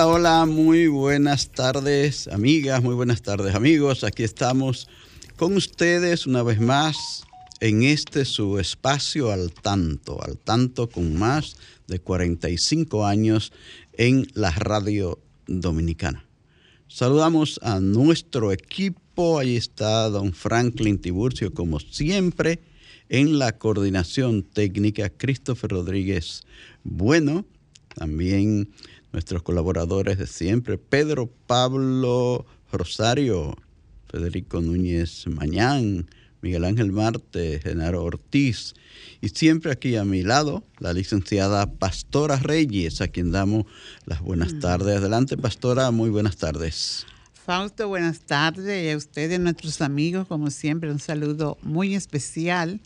Hola, 0.00 0.06
hola, 0.14 0.46
muy 0.46 0.86
buenas 0.86 1.50
tardes 1.50 2.26
amigas, 2.28 2.82
muy 2.82 2.94
buenas 2.94 3.20
tardes 3.20 3.54
amigos. 3.54 4.02
Aquí 4.02 4.22
estamos 4.22 4.88
con 5.36 5.54
ustedes 5.54 6.26
una 6.26 6.42
vez 6.42 6.58
más 6.58 7.26
en 7.60 7.82
este 7.82 8.24
su 8.24 8.58
espacio 8.58 9.30
al 9.30 9.52
tanto, 9.52 10.18
al 10.24 10.38
tanto 10.38 10.88
con 10.88 11.18
más 11.18 11.56
de 11.86 11.98
45 11.98 13.04
años 13.04 13.52
en 13.92 14.26
la 14.32 14.50
radio 14.52 15.20
dominicana. 15.46 16.24
Saludamos 16.88 17.60
a 17.62 17.78
nuestro 17.78 18.52
equipo, 18.52 19.38
ahí 19.38 19.54
está 19.56 20.08
don 20.08 20.32
Franklin 20.32 20.98
Tiburcio 20.98 21.52
como 21.52 21.78
siempre, 21.78 22.62
en 23.10 23.38
la 23.38 23.58
coordinación 23.58 24.44
técnica 24.44 25.10
Christopher 25.10 25.72
Rodríguez 25.72 26.44
Bueno, 26.84 27.44
también 27.94 28.70
nuestros 29.12 29.42
colaboradores 29.42 30.18
de 30.18 30.26
siempre, 30.26 30.78
Pedro 30.78 31.30
Pablo 31.46 32.46
Rosario, 32.72 33.56
Federico 34.08 34.60
Núñez 34.60 35.26
Mañán, 35.26 36.08
Miguel 36.42 36.64
Ángel 36.64 36.92
Marte, 36.92 37.60
Genaro 37.62 38.02
Ortiz, 38.04 38.74
y 39.20 39.28
siempre 39.28 39.72
aquí 39.72 39.96
a 39.96 40.04
mi 40.04 40.22
lado, 40.22 40.64
la 40.78 40.92
licenciada 40.92 41.66
Pastora 41.66 42.36
Reyes, 42.36 43.00
a 43.00 43.08
quien 43.08 43.30
damos 43.30 43.66
las 44.06 44.20
buenas 44.20 44.58
tardes. 44.58 44.96
Adelante, 44.98 45.36
Pastora, 45.36 45.90
muy 45.90 46.10
buenas 46.10 46.36
tardes. 46.36 47.06
Fausto, 47.44 47.88
buenas 47.88 48.20
tardes, 48.20 48.84
y 48.84 48.90
a 48.90 48.96
ustedes, 48.96 49.40
nuestros 49.40 49.80
amigos, 49.80 50.26
como 50.26 50.50
siempre, 50.50 50.90
un 50.90 51.00
saludo 51.00 51.58
muy 51.62 51.94
especial 51.94 52.80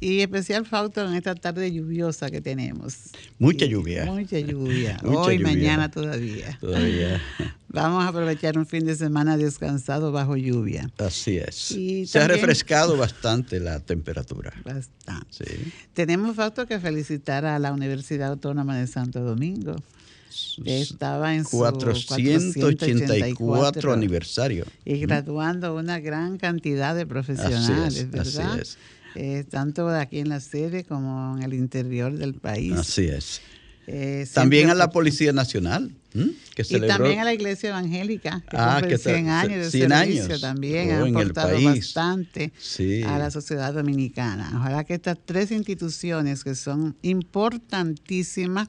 y 0.00 0.20
especial 0.20 0.64
Fausto 0.64 1.06
en 1.06 1.14
esta 1.14 1.34
tarde 1.34 1.70
lluviosa 1.70 2.30
que 2.30 2.40
tenemos. 2.40 3.10
Mucha 3.38 3.66
lluvia. 3.66 4.06
Mucha 4.06 4.38
lluvia. 4.38 4.98
Hoy, 5.04 5.38
mañana 5.38 5.90
todavía. 5.90 6.56
Todavía. 6.58 7.20
Vamos 7.68 8.02
a 8.02 8.08
aprovechar 8.08 8.56
un 8.58 8.64
fin 8.66 8.86
de 8.86 8.96
semana 8.96 9.36
descansado 9.36 10.10
bajo 10.10 10.36
lluvia. 10.36 10.90
Así 10.98 11.36
es. 11.36 11.76
Se 12.10 12.18
ha 12.18 12.26
refrescado 12.26 12.96
bastante 12.96 13.60
la 13.60 13.80
temperatura. 13.80 14.54
Bastante. 14.64 15.26
Sí. 15.30 15.44
Tenemos, 15.92 16.34
Fausto, 16.34 16.66
que 16.66 16.80
felicitar 16.80 17.44
a 17.44 17.58
la 17.58 17.70
Universidad 17.72 18.30
Autónoma 18.30 18.78
de 18.78 18.86
Santo 18.86 19.20
Domingo. 19.20 19.76
Estaba 20.64 21.34
en 21.34 21.44
su 21.44 21.58
484, 21.58 23.92
aniversario. 23.92 24.64
Y 24.84 24.98
graduando 24.98 25.74
una 25.74 25.98
gran 25.98 26.38
cantidad 26.38 26.94
de 26.94 27.04
profesionales, 27.04 28.08
¿verdad? 28.10 28.52
Así 28.52 28.60
es 28.60 28.78
eh, 29.14 29.44
tanto 29.48 29.88
aquí 29.88 30.18
en 30.18 30.28
la 30.28 30.40
sede 30.40 30.84
como 30.84 31.36
en 31.36 31.42
el 31.42 31.54
interior 31.54 32.16
del 32.16 32.34
país. 32.34 32.72
Así 32.74 33.06
es. 33.06 33.40
Eh, 33.86 34.26
también 34.32 34.70
a 34.70 34.74
la 34.74 34.90
Policía 34.90 35.32
Nacional. 35.32 35.90
Que 36.54 36.62
y 36.68 36.80
también 36.86 37.20
a 37.20 37.24
la 37.24 37.32
Iglesia 37.32 37.70
Evangélica, 37.70 38.42
que 38.50 38.56
ah, 38.56 38.78
cumple 38.80 38.98
100 38.98 39.28
años 39.28 39.64
de 39.64 39.70
100 39.70 39.90
servicio 39.90 40.24
años. 40.24 40.40
también, 40.40 40.90
oh, 40.90 41.04
ha 41.04 41.08
aportado 41.08 41.62
bastante 41.62 42.52
a 43.06 43.18
la 43.18 43.30
sociedad 43.30 43.72
dominicana. 43.72 44.50
Ojalá 44.56 44.82
que 44.82 44.94
estas 44.94 45.18
tres 45.24 45.52
instituciones 45.52 46.42
que 46.42 46.56
son 46.56 46.96
importantísimas 47.02 48.68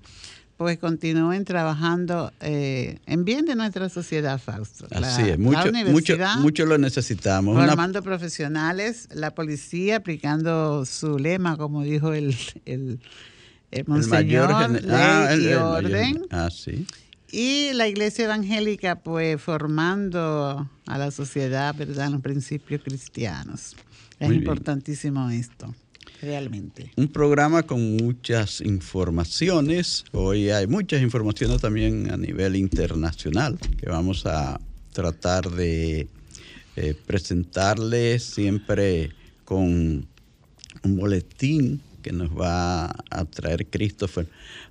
pues 0.62 0.78
continúen 0.78 1.44
trabajando 1.44 2.32
eh, 2.40 3.00
en 3.08 3.26
bien 3.26 3.48
de 3.48 3.56
nuestra 3.56 3.90
sociedad, 3.90 4.40
Fausto. 4.40 4.86
Así 4.92 5.24
es, 5.28 5.40
mucho, 5.40 5.72
mucho, 5.88 6.16
mucho, 6.38 6.68
lo 6.68 6.78
necesitamos. 6.78 7.58
Formando 7.58 8.04
profesionales, 8.04 9.10
la 9.12 9.34
policía 9.34 9.96
aplicando 9.96 10.86
su 10.86 11.18
lema, 11.18 11.58
como 11.58 11.82
dijo 11.82 12.14
el, 12.14 12.38
el, 12.66 13.00
monseñor, 13.88 14.52
ah, 14.52 14.68
ley 15.36 15.50
y 15.50 15.54
orden. 15.54 16.28
ah, 16.30 16.52
sí. 16.52 16.86
Y 17.32 17.74
la 17.74 17.88
iglesia 17.88 18.26
evangélica, 18.26 18.98
pues 18.98 19.42
formando 19.42 20.70
a 20.86 20.98
la 21.00 21.10
sociedad, 21.10 21.74
¿verdad?, 21.76 22.06
en 22.06 22.12
los 22.12 22.22
principios 22.22 22.82
cristianos. 22.84 23.76
Es 24.20 24.32
importantísimo 24.32 25.28
esto 25.32 25.74
realmente. 26.22 26.92
Un 26.96 27.08
programa 27.08 27.64
con 27.64 27.98
muchas 27.98 28.62
informaciones. 28.62 30.06
Hoy 30.12 30.50
hay 30.50 30.68
muchas 30.68 31.02
informaciones 31.02 31.62
también 31.62 32.12
a 32.12 32.18
nivel 32.18 32.56
internacional 32.56 33.58
que 33.80 33.90
vamos 33.90 34.26
a 34.26 34.60
tratar 34.94 35.50
de 35.50 36.08
eh, 36.76 36.96
presentarles 37.06 38.24
siempre 38.24 39.12
con 39.46 40.06
un 40.84 40.98
boletín 40.98 41.82
que 42.02 42.12
nos 42.12 42.30
va 42.30 42.86
a 43.10 43.26
traer 43.26 43.68
Christopher 43.68 44.28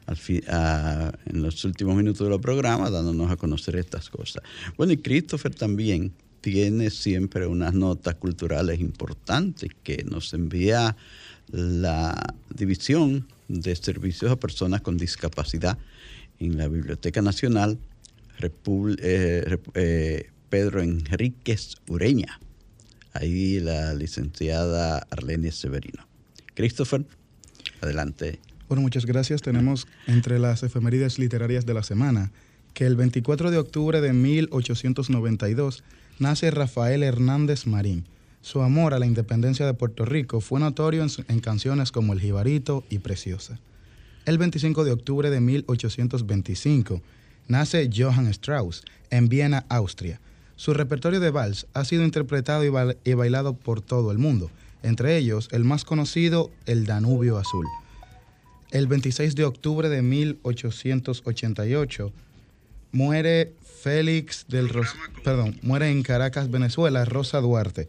en 0.09 1.43
los 1.43 1.65
últimos 1.65 1.97
minutos 1.97 2.29
del 2.29 2.41
programa, 2.41 2.91
dándonos 2.91 3.31
a 3.31 3.37
conocer 3.37 3.77
estas 3.77 4.09
cosas. 4.09 4.43
Bueno, 4.77 4.93
y 4.93 4.97
Christopher 4.97 5.55
también 5.55 6.13
tiene 6.41 6.91
siempre 6.91 7.47
unas 7.47 7.75
notas 7.75 8.17
culturales 8.17 8.81
importantes 8.81 9.71
que 9.83 10.05
nos 10.05 10.33
envía 10.35 10.97
la 11.53 12.35
División 12.55 13.27
de 13.49 13.75
Servicios 13.77 14.31
a 14.31 14.37
Personas 14.37 14.81
con 14.81 14.97
Discapacidad 14.97 15.79
en 16.39 16.57
la 16.57 16.69
Biblioteca 16.69 17.23
Nacional 17.23 17.79
eh, 18.43 19.59
eh, 19.75 20.31
Pedro 20.49 20.81
Enríquez 20.81 21.77
Ureña. 21.89 22.41
Ahí 23.13 23.61
la 23.61 23.93
licenciada 23.95 25.07
Arlene 25.11 25.53
Severino. 25.53 26.07
Christopher, 26.55 27.05
adelante. 27.81 28.39
Bueno, 28.69 28.83
muchas 28.83 29.05
gracias. 29.05 29.43
Tenemos 29.43 29.87
entre 30.07 30.39
las 30.39 30.63
efemérides 30.63 31.19
literarias 31.19 31.67
de 31.67 31.75
la 31.75 31.83
semana 31.83 32.31
que 32.73 32.87
el 32.87 32.97
24 32.97 33.51
de 33.51 33.59
octubre 33.59 34.01
de 34.01 34.13
1892 34.13 35.83
nace 36.19 36.51
Rafael 36.51 37.03
Hernández 37.03 37.67
Marín 37.67 38.05
su 38.43 38.63
amor 38.63 38.95
a 38.95 38.99
la 38.99 39.05
independencia 39.07 39.67
de 39.67 39.75
Puerto 39.75 40.07
Rico 40.07 40.41
fue 40.41 40.61
notorio 40.61 41.07
en, 41.29 41.41
canciones 41.41 41.93
como 41.93 42.15
El 42.15 42.21
Jibarito 42.21 42.85
y 42.89 43.01
Preciosa. 43.01 43.61
El 44.25 44.39
25 44.39 44.85
de 44.85 44.93
octubre 44.93 45.29
de 45.31 45.41
1825 45.41 47.03
nace 47.49 47.91
Johann 47.95 48.29
Strauss 48.29 48.83
en 49.11 49.29
Viena, 49.29 49.67
Austria. 49.69 50.21
Su 50.57 50.73
repertorio 50.73 51.21
de 51.21 51.31
vals 51.31 51.67
ha 51.75 51.85
sido 51.85 52.03
interpretado 52.05 52.65
y, 52.65 52.71
bailado 53.15 53.53
por 53.55 53.83
todo 53.83 54.11
el 54.11 54.19
mundo, 54.19 54.51
entre 54.83 55.17
ellos 55.17 55.49
el 55.53 55.65
más 55.65 55.85
conocido, 55.85 56.51
El 56.67 56.87
Danubio 56.87 57.39
Azul. 57.39 57.67
El 58.71 58.87
26 58.87 59.35
de 59.35 59.45
octubre 59.45 59.89
de 59.89 60.01
1888 60.01 62.13
muere 62.93 63.53
Félix 63.83 64.47
del 64.49 64.71
perdón, 65.25 65.59
muere 65.63 65.91
en 65.91 66.03
Caracas, 66.03 66.51
Venezuela, 66.51 67.05
Rosa 67.05 67.41
Duarte 67.41 67.89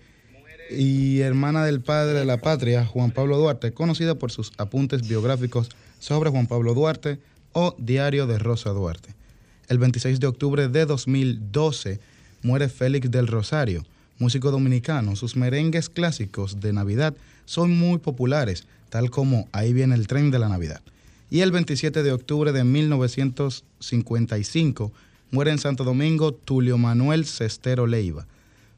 y 0.77 1.19
hermana 1.19 1.65
del 1.65 1.81
padre 1.81 2.19
de 2.19 2.25
la 2.25 2.37
patria, 2.37 2.85
Juan 2.85 3.11
Pablo 3.11 3.37
Duarte, 3.37 3.73
conocida 3.73 4.15
por 4.15 4.31
sus 4.31 4.53
apuntes 4.57 5.07
biográficos 5.07 5.69
sobre 5.99 6.29
Juan 6.29 6.47
Pablo 6.47 6.73
Duarte 6.73 7.19
o 7.53 7.75
Diario 7.77 8.27
de 8.27 8.39
Rosa 8.39 8.71
Duarte. 8.71 9.13
El 9.67 9.77
26 9.77 10.19
de 10.19 10.27
octubre 10.27 10.67
de 10.67 10.85
2012 10.85 11.99
muere 12.43 12.67
Félix 12.69 13.11
del 13.11 13.27
Rosario, 13.27 13.85
músico 14.19 14.51
dominicano, 14.51 15.15
sus 15.15 15.35
merengues 15.35 15.89
clásicos 15.89 16.59
de 16.59 16.73
Navidad 16.73 17.15
son 17.45 17.75
muy 17.77 17.97
populares, 17.97 18.65
tal 18.89 19.09
como 19.09 19.47
Ahí 19.51 19.73
viene 19.73 19.95
el 19.95 20.05
tren 20.07 20.29
de 20.31 20.39
la 20.39 20.49
Navidad. 20.49 20.81
Y 21.29 21.41
el 21.41 21.51
27 21.51 22.03
de 22.03 22.11
octubre 22.11 22.51
de 22.51 22.63
1955 22.63 24.91
muere 25.31 25.51
en 25.51 25.59
Santo 25.59 25.83
Domingo 25.83 26.33
Tulio 26.33 26.77
Manuel 26.77 27.25
Cestero 27.25 27.87
Leiva. 27.87 28.27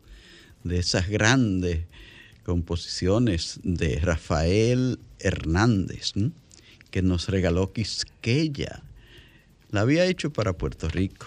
de 0.62 0.78
esas 0.78 1.08
grandes 1.08 1.80
composiciones 2.44 3.58
de 3.62 3.98
Rafael 3.98 4.98
Hernández, 5.18 6.12
que 6.90 7.02
nos 7.02 7.28
regaló 7.28 7.72
Quisqueya. 7.72 8.82
La 9.70 9.80
había 9.82 10.06
hecho 10.06 10.32
para 10.32 10.52
Puerto 10.52 10.88
Rico. 10.88 11.26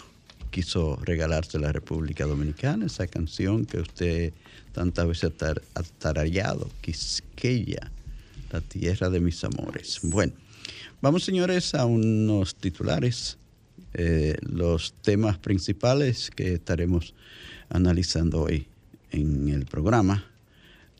Quiso 0.49 0.97
regalarse 0.97 1.57
a 1.57 1.61
la 1.61 1.71
República 1.71 2.25
Dominicana, 2.25 2.85
esa 2.85 3.07
canción 3.07 3.65
que 3.65 3.79
usted 3.79 4.33
tantas 4.71 5.07
veces 5.07 5.31
ha 5.41 5.83
tarareado, 5.99 6.69
Quisqueya, 6.81 7.91
la 8.51 8.61
tierra 8.61 9.09
de 9.09 9.19
mis 9.19 9.43
amores. 9.43 9.99
Bueno, 10.03 10.33
vamos 11.01 11.23
señores 11.23 11.75
a 11.75 11.85
unos 11.85 12.55
titulares, 12.55 13.37
eh, 13.93 14.37
los 14.41 14.93
temas 15.01 15.37
principales 15.37 16.31
que 16.31 16.53
estaremos 16.53 17.13
analizando 17.69 18.43
hoy 18.43 18.67
en 19.11 19.49
el 19.49 19.65
programa 19.65 20.25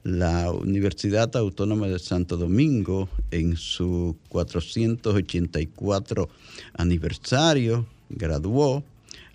la 0.03 0.51
Universidad 0.51 1.35
Autónoma 1.37 1.87
de 1.87 1.97
Santo 1.97 2.35
Domingo 2.35 3.07
en 3.31 3.55
su 3.55 4.17
484 4.29 6.29
aniversario 6.73 7.85
graduó 8.09 8.83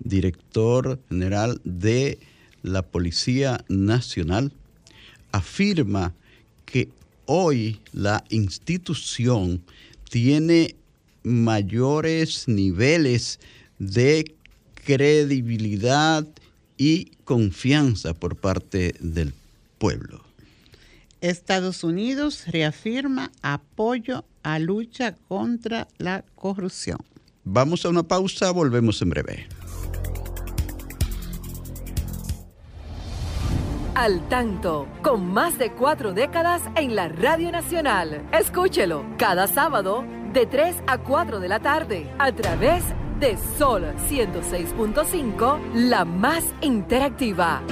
director 0.00 0.98
general 1.08 1.60
de 1.62 2.18
la 2.64 2.82
Policía 2.82 3.64
Nacional, 3.68 4.52
afirma 5.30 6.12
que 6.64 6.88
hoy 7.26 7.78
la 7.92 8.24
institución 8.30 9.62
tiene 10.10 10.74
mayores 11.22 12.48
niveles 12.48 13.38
de 13.78 14.34
credibilidad 14.84 16.26
y 16.76 17.12
confianza 17.24 18.14
por 18.14 18.36
parte 18.36 18.94
del 19.00 19.34
pueblo. 19.78 20.24
Estados 21.20 21.84
Unidos 21.84 22.44
reafirma 22.46 23.30
apoyo 23.42 24.24
a 24.42 24.58
lucha 24.58 25.16
contra 25.28 25.88
la 25.98 26.24
corrupción. 26.34 26.98
Vamos 27.44 27.84
a 27.84 27.90
una 27.90 28.02
pausa, 28.02 28.50
volvemos 28.50 29.02
en 29.02 29.10
breve. 29.10 29.46
Al 33.94 34.26
tanto, 34.28 34.88
con 35.02 35.26
más 35.26 35.58
de 35.58 35.72
cuatro 35.72 36.14
décadas 36.14 36.62
en 36.76 36.94
la 36.94 37.08
Radio 37.08 37.52
Nacional. 37.52 38.26
Escúchelo 38.32 39.04
cada 39.18 39.46
sábado 39.46 40.04
de 40.32 40.46
3 40.46 40.76
a 40.86 40.98
4 40.98 41.40
de 41.40 41.48
la 41.48 41.60
tarde 41.60 42.10
a 42.18 42.32
través 42.32 42.84
de 42.88 42.99
de 43.20 43.36
Sol 43.58 43.84
106.5, 44.08 45.74
la 45.74 46.06
más 46.06 46.42
interactiva. 46.62 47.62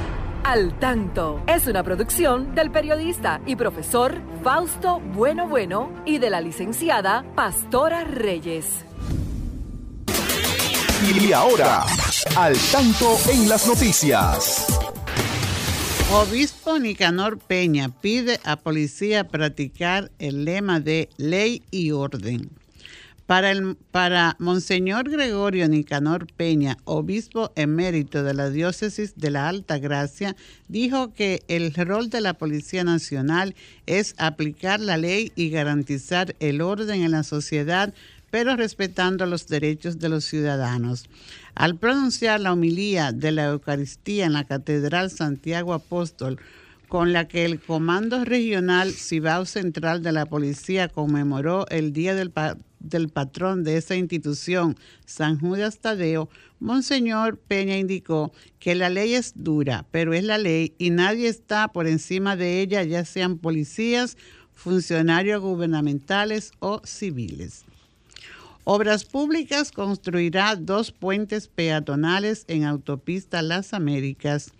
Al 0.44 0.78
tanto 0.78 1.42
es 1.46 1.66
una 1.66 1.82
producción 1.82 2.54
del 2.54 2.70
periodista 2.70 3.40
y 3.46 3.56
profesor 3.56 4.20
Fausto 4.44 5.00
Bueno 5.00 5.48
Bueno 5.48 5.90
y 6.04 6.18
de 6.18 6.28
la 6.28 6.42
licenciada 6.42 7.24
Pastora 7.34 8.04
Reyes. 8.04 8.84
Y 11.02 11.32
ahora, 11.32 11.86
al 12.36 12.54
tanto 12.70 13.16
en 13.30 13.48
las 13.48 13.66
noticias. 13.66 14.66
Obispo 16.12 16.78
Nicanor 16.78 17.38
Peña 17.38 17.88
pide 17.88 18.38
a 18.44 18.56
policía 18.56 19.28
practicar 19.28 20.10
el 20.18 20.44
lema 20.44 20.80
de 20.80 21.08
ley 21.16 21.62
y 21.70 21.92
orden. 21.92 22.57
Para, 23.28 23.50
el, 23.50 23.76
para 23.90 24.36
Monseñor 24.38 25.10
Gregorio 25.10 25.68
Nicanor 25.68 26.28
Peña, 26.32 26.78
obispo 26.86 27.52
emérito 27.56 28.22
de 28.22 28.32
la 28.32 28.48
diócesis 28.48 29.16
de 29.16 29.30
la 29.30 29.50
Alta 29.50 29.76
Gracia, 29.76 30.34
dijo 30.68 31.12
que 31.12 31.42
el 31.46 31.74
rol 31.74 32.08
de 32.08 32.22
la 32.22 32.32
Policía 32.32 32.84
Nacional 32.84 33.54
es 33.84 34.14
aplicar 34.16 34.80
la 34.80 34.96
ley 34.96 35.30
y 35.36 35.50
garantizar 35.50 36.36
el 36.40 36.62
orden 36.62 37.02
en 37.02 37.10
la 37.10 37.22
sociedad, 37.22 37.92
pero 38.30 38.56
respetando 38.56 39.26
los 39.26 39.46
derechos 39.46 39.98
de 39.98 40.08
los 40.08 40.24
ciudadanos. 40.24 41.04
Al 41.54 41.76
pronunciar 41.76 42.40
la 42.40 42.54
homilía 42.54 43.12
de 43.12 43.32
la 43.32 43.44
Eucaristía 43.48 44.24
en 44.24 44.32
la 44.32 44.44
Catedral 44.44 45.10
Santiago 45.10 45.74
Apóstol, 45.74 46.40
con 46.88 47.12
la 47.12 47.28
que 47.28 47.44
el 47.44 47.60
Comando 47.60 48.24
Regional 48.24 48.92
Cibao 48.92 49.44
Central 49.44 50.02
de 50.02 50.12
la 50.12 50.26
Policía 50.26 50.88
conmemoró 50.88 51.66
el 51.68 51.92
Día 51.92 52.14
del, 52.14 52.30
patrón 53.10 53.62
de 53.62 53.76
esa 53.76 53.94
institución, 53.94 54.76
San 55.04 55.38
Judas 55.38 55.78
Tadeo, 55.78 56.30
Monseñor 56.60 57.38
Peña 57.38 57.76
indicó 57.76 58.32
que 58.58 58.74
la 58.74 58.88
ley 58.88 59.14
es 59.14 59.32
dura, 59.36 59.86
pero 59.90 60.14
es 60.14 60.24
la 60.24 60.38
ley 60.38 60.74
y 60.78 60.90
nadie 60.90 61.28
está 61.28 61.68
por 61.68 61.86
encima 61.86 62.36
de 62.36 62.60
ella, 62.60 62.82
ya 62.82 63.04
sean 63.04 63.38
policías, 63.38 64.16
funcionarios 64.54 65.40
gubernamentales 65.40 66.52
o 66.58 66.80
civiles. 66.84 67.64
Obras 68.64 69.04
Públicas 69.04 69.72
construirá 69.72 70.56
dos 70.56 70.92
puentes 70.92 71.48
peatonales 71.48 72.44
en 72.48 72.64
autopista 72.64 73.40
Las 73.40 73.72
Américas. 73.72 74.52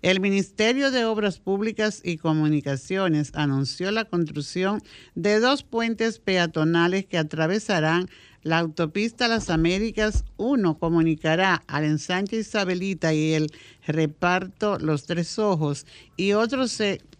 El 0.00 0.20
Ministerio 0.20 0.92
de 0.92 1.04
Obras 1.04 1.40
Públicas 1.40 2.00
y 2.04 2.18
Comunicaciones 2.18 3.32
anunció 3.34 3.90
la 3.90 4.04
construcción 4.04 4.80
de 5.16 5.40
dos 5.40 5.64
puentes 5.64 6.20
peatonales 6.20 7.04
que 7.04 7.18
atravesarán 7.18 8.08
La 8.44 8.60
autopista 8.60 9.26
Las 9.26 9.50
Américas 9.50 10.24
1 10.36 10.78
comunicará 10.78 11.64
al 11.66 11.84
ensanche 11.84 12.38
Isabelita 12.38 13.12
y 13.12 13.32
el 13.32 13.52
reparto 13.84 14.78
Los 14.78 15.06
Tres 15.06 15.40
Ojos 15.40 15.86
y 16.16 16.34
otro 16.34 16.66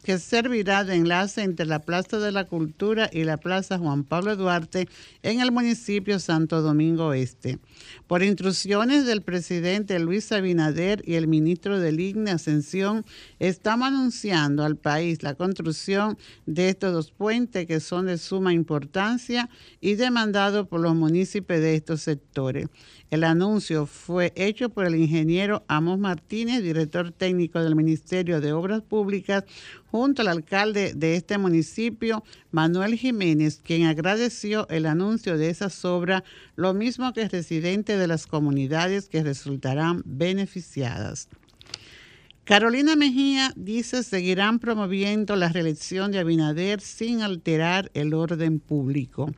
que 0.04 0.18
servirá 0.18 0.84
de 0.84 0.94
enlace 0.94 1.42
entre 1.42 1.66
la 1.66 1.80
Plaza 1.80 2.18
de 2.18 2.30
la 2.30 2.44
Cultura 2.44 3.10
y 3.12 3.24
la 3.24 3.36
Plaza 3.36 3.78
Juan 3.78 4.04
Pablo 4.04 4.36
Duarte 4.36 4.88
en 5.22 5.40
el 5.40 5.50
municipio 5.50 6.20
Santo 6.20 6.62
Domingo 6.62 7.12
Este. 7.12 7.58
Por 8.06 8.22
instrucciones 8.22 9.04
del 9.04 9.22
presidente 9.22 9.98
Luis 9.98 10.30
Abinader 10.30 11.02
y 11.04 11.14
el 11.14 11.26
ministro 11.26 11.80
del 11.80 11.98
IGNE 11.98 12.30
Ascensión, 12.30 13.04
estamos 13.38 13.88
anunciando 13.88 14.64
al 14.64 14.76
país 14.76 15.22
la 15.22 15.34
construcción 15.34 16.16
de 16.46 16.68
estos 16.68 16.92
dos 16.92 17.10
puentes 17.10 17.66
que 17.66 17.80
son 17.80 18.06
de 18.06 18.18
suma 18.18 18.52
importancia 18.52 19.50
y 19.80 19.96
demandados 19.96 20.68
por 20.68 20.80
los 20.80 20.94
municipios 20.94 21.07
de 21.08 21.74
estos 21.74 22.02
sectores. 22.02 22.68
El 23.10 23.24
anuncio 23.24 23.86
fue 23.86 24.32
hecho 24.36 24.68
por 24.68 24.84
el 24.84 24.94
ingeniero 24.94 25.64
Amos 25.66 25.98
Martínez, 25.98 26.62
director 26.62 27.10
técnico 27.10 27.62
del 27.62 27.74
Ministerio 27.74 28.40
de 28.40 28.52
Obras 28.52 28.82
Públicas, 28.82 29.44
junto 29.90 30.22
al 30.22 30.28
alcalde 30.28 30.92
de 30.94 31.16
este 31.16 31.38
municipio, 31.38 32.22
Manuel 32.50 32.94
Jiménez, 32.94 33.60
quien 33.64 33.86
agradeció 33.86 34.68
el 34.68 34.86
anuncio 34.86 35.38
de 35.38 35.48
esas 35.48 35.84
obras, 35.84 36.22
lo 36.56 36.74
mismo 36.74 37.12
que 37.12 37.28
residentes 37.28 37.98
de 37.98 38.06
las 38.06 38.26
comunidades 38.26 39.08
que 39.08 39.22
resultarán 39.22 40.02
beneficiadas. 40.04 41.28
Carolina 42.48 42.96
Mejía 42.96 43.52
dice 43.56 44.02
seguirán 44.02 44.58
promoviendo 44.58 45.36
la 45.36 45.50
reelección 45.50 46.12
de 46.12 46.18
Abinader 46.18 46.80
sin 46.80 47.20
alterar 47.20 47.90
el 47.92 48.14
orden 48.14 48.58
público. 48.58 49.30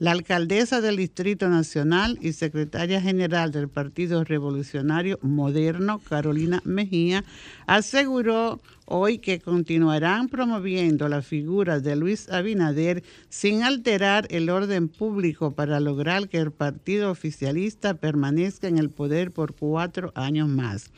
La 0.00 0.12
alcaldesa 0.12 0.80
del 0.80 0.96
Distrito 0.96 1.50
Nacional 1.50 2.18
y 2.22 2.32
secretaria 2.32 3.02
general 3.02 3.52
del 3.52 3.68
Partido 3.68 4.24
Revolucionario 4.24 5.18
Moderno, 5.20 5.98
Carolina 5.98 6.62
Mejía, 6.64 7.22
aseguró 7.66 8.62
hoy 8.86 9.18
que 9.18 9.40
continuarán 9.40 10.30
promoviendo 10.30 11.06
la 11.10 11.20
figura 11.20 11.80
de 11.80 11.96
Luis 11.96 12.30
Abinader 12.30 13.02
sin 13.28 13.62
alterar 13.62 14.26
el 14.30 14.48
orden 14.48 14.88
público 14.88 15.50
para 15.50 15.80
lograr 15.80 16.30
que 16.30 16.38
el 16.38 16.50
partido 16.50 17.10
oficialista 17.10 17.92
permanezca 17.92 18.68
en 18.68 18.78
el 18.78 18.88
poder 18.88 19.32
por 19.32 19.54
cuatro 19.54 20.12
años 20.14 20.48
más. 20.48 20.90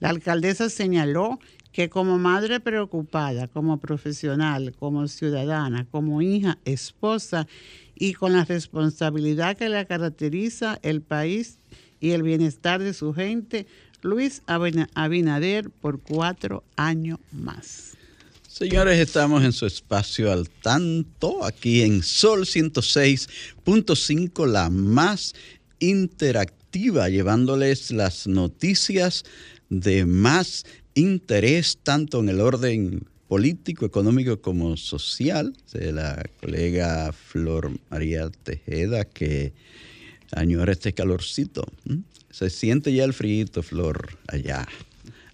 La 0.00 0.08
alcaldesa 0.08 0.68
señaló 0.68 1.38
que 1.70 1.88
como 1.88 2.18
madre 2.18 2.58
preocupada, 2.58 3.46
como 3.46 3.78
profesional, 3.78 4.74
como 4.78 5.06
ciudadana, 5.06 5.86
como 5.90 6.22
hija, 6.22 6.58
esposa 6.64 7.46
y 8.02 8.12
con 8.14 8.32
la 8.32 8.44
responsabilidad 8.44 9.56
que 9.56 9.68
le 9.68 9.86
caracteriza 9.86 10.80
el 10.82 11.02
país 11.02 11.58
y 12.00 12.10
el 12.10 12.24
bienestar 12.24 12.82
de 12.82 12.94
su 12.94 13.14
gente, 13.14 13.68
Luis 14.00 14.42
Abinader 14.46 15.70
por 15.70 16.00
cuatro 16.00 16.64
años 16.74 17.20
más. 17.30 17.92
Señores, 18.48 18.98
estamos 18.98 19.44
en 19.44 19.52
su 19.52 19.66
espacio 19.66 20.32
al 20.32 20.50
tanto, 20.50 21.44
aquí 21.44 21.82
en 21.82 22.02
Sol 22.02 22.40
106.5, 22.40 24.48
la 24.48 24.68
más 24.68 25.36
interactiva, 25.78 27.08
llevándoles 27.08 27.92
las 27.92 28.26
noticias 28.26 29.22
de 29.68 30.06
más 30.06 30.66
interés, 30.94 31.78
tanto 31.84 32.18
en 32.18 32.30
el 32.30 32.40
orden 32.40 33.06
político, 33.32 33.86
económico 33.86 34.42
como 34.42 34.76
social 34.76 35.56
de 35.72 35.90
la 35.90 36.22
colega 36.38 37.14
Flor 37.14 37.70
María 37.88 38.28
Tejeda 38.28 39.06
que 39.06 39.54
añora 40.32 40.72
este 40.72 40.92
calorcito. 40.92 41.64
Se 42.28 42.50
siente 42.50 42.92
ya 42.92 43.04
el 43.04 43.14
frío, 43.14 43.46
Flor, 43.62 44.18
allá, 44.28 44.68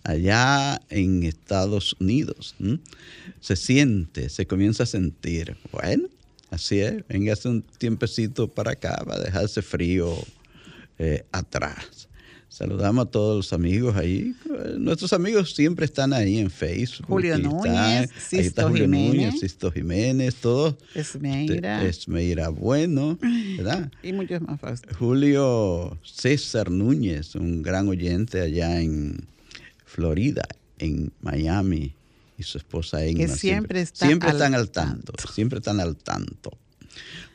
allá 0.05 0.81
en 0.91 1.25
Estados 1.25 1.97
Unidos. 1.99 2.55
Se 3.41 3.57
siente, 3.57 4.29
se 4.29 4.47
comienza 4.47 4.85
a 4.85 4.87
sentir. 4.87 5.57
Bueno, 5.73 6.07
así 6.51 6.79
es, 6.79 7.05
venga 7.09 7.33
hace 7.33 7.49
un 7.49 7.63
tiempecito 7.63 8.47
para 8.47 8.75
acá, 8.75 9.05
va 9.11 9.17
a 9.17 9.21
dejarse 9.21 9.61
frío 9.61 10.15
eh, 11.01 11.25
atrás. 11.33 12.08
Saludamos 12.49 13.07
a 13.07 13.11
todos 13.11 13.37
los 13.37 13.53
amigos 13.53 13.95
ahí. 13.97 14.35
Nuestros 14.79 15.13
amigos 15.13 15.55
siempre 15.55 15.85
están 15.85 16.15
ahí 16.15 16.39
en 16.39 16.51
Facebook. 16.51 17.07
Julio 17.07 17.39
Núñez, 17.39 18.11
Sisto 18.19 18.73
Jiménez. 18.73 19.39
Sisto 19.39 19.71
Jiménez, 19.71 20.35
todos. 20.37 20.77
Esmeira. 20.95 21.85
Esmeira 21.85 22.49
Bueno, 22.49 23.19
¿verdad? 23.57 23.93
y 24.03 24.13
muchos 24.15 24.41
más. 24.41 24.59
Julio 24.99 25.99
César 26.03 26.71
Núñez, 26.71 27.35
un 27.35 27.63
gran 27.63 27.87
oyente 27.87 28.41
allá 28.41 28.81
en 28.81 29.27
Florida, 29.85 30.43
en 30.79 31.13
Miami, 31.21 31.95
y 32.39 32.43
su 32.45 32.57
esposa 32.57 33.05
Egma. 33.05 33.27
Que 33.27 33.29
siempre, 33.29 33.85
siempre 33.85 34.31
están 34.31 34.55
al 34.55 34.71
tanto, 34.71 35.13
Siempre 35.33 35.59
están 35.59 35.81
al 35.81 35.97
tanto. 35.97 36.57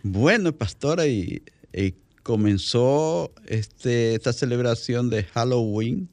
Bueno, 0.02 0.54
pastora, 0.54 1.06
y, 1.06 1.44
y 1.72 1.94
comenzó 2.24 3.32
este, 3.46 4.16
esta 4.16 4.34
celebración 4.34 5.10
de 5.10 5.24
Halloween 5.24 6.10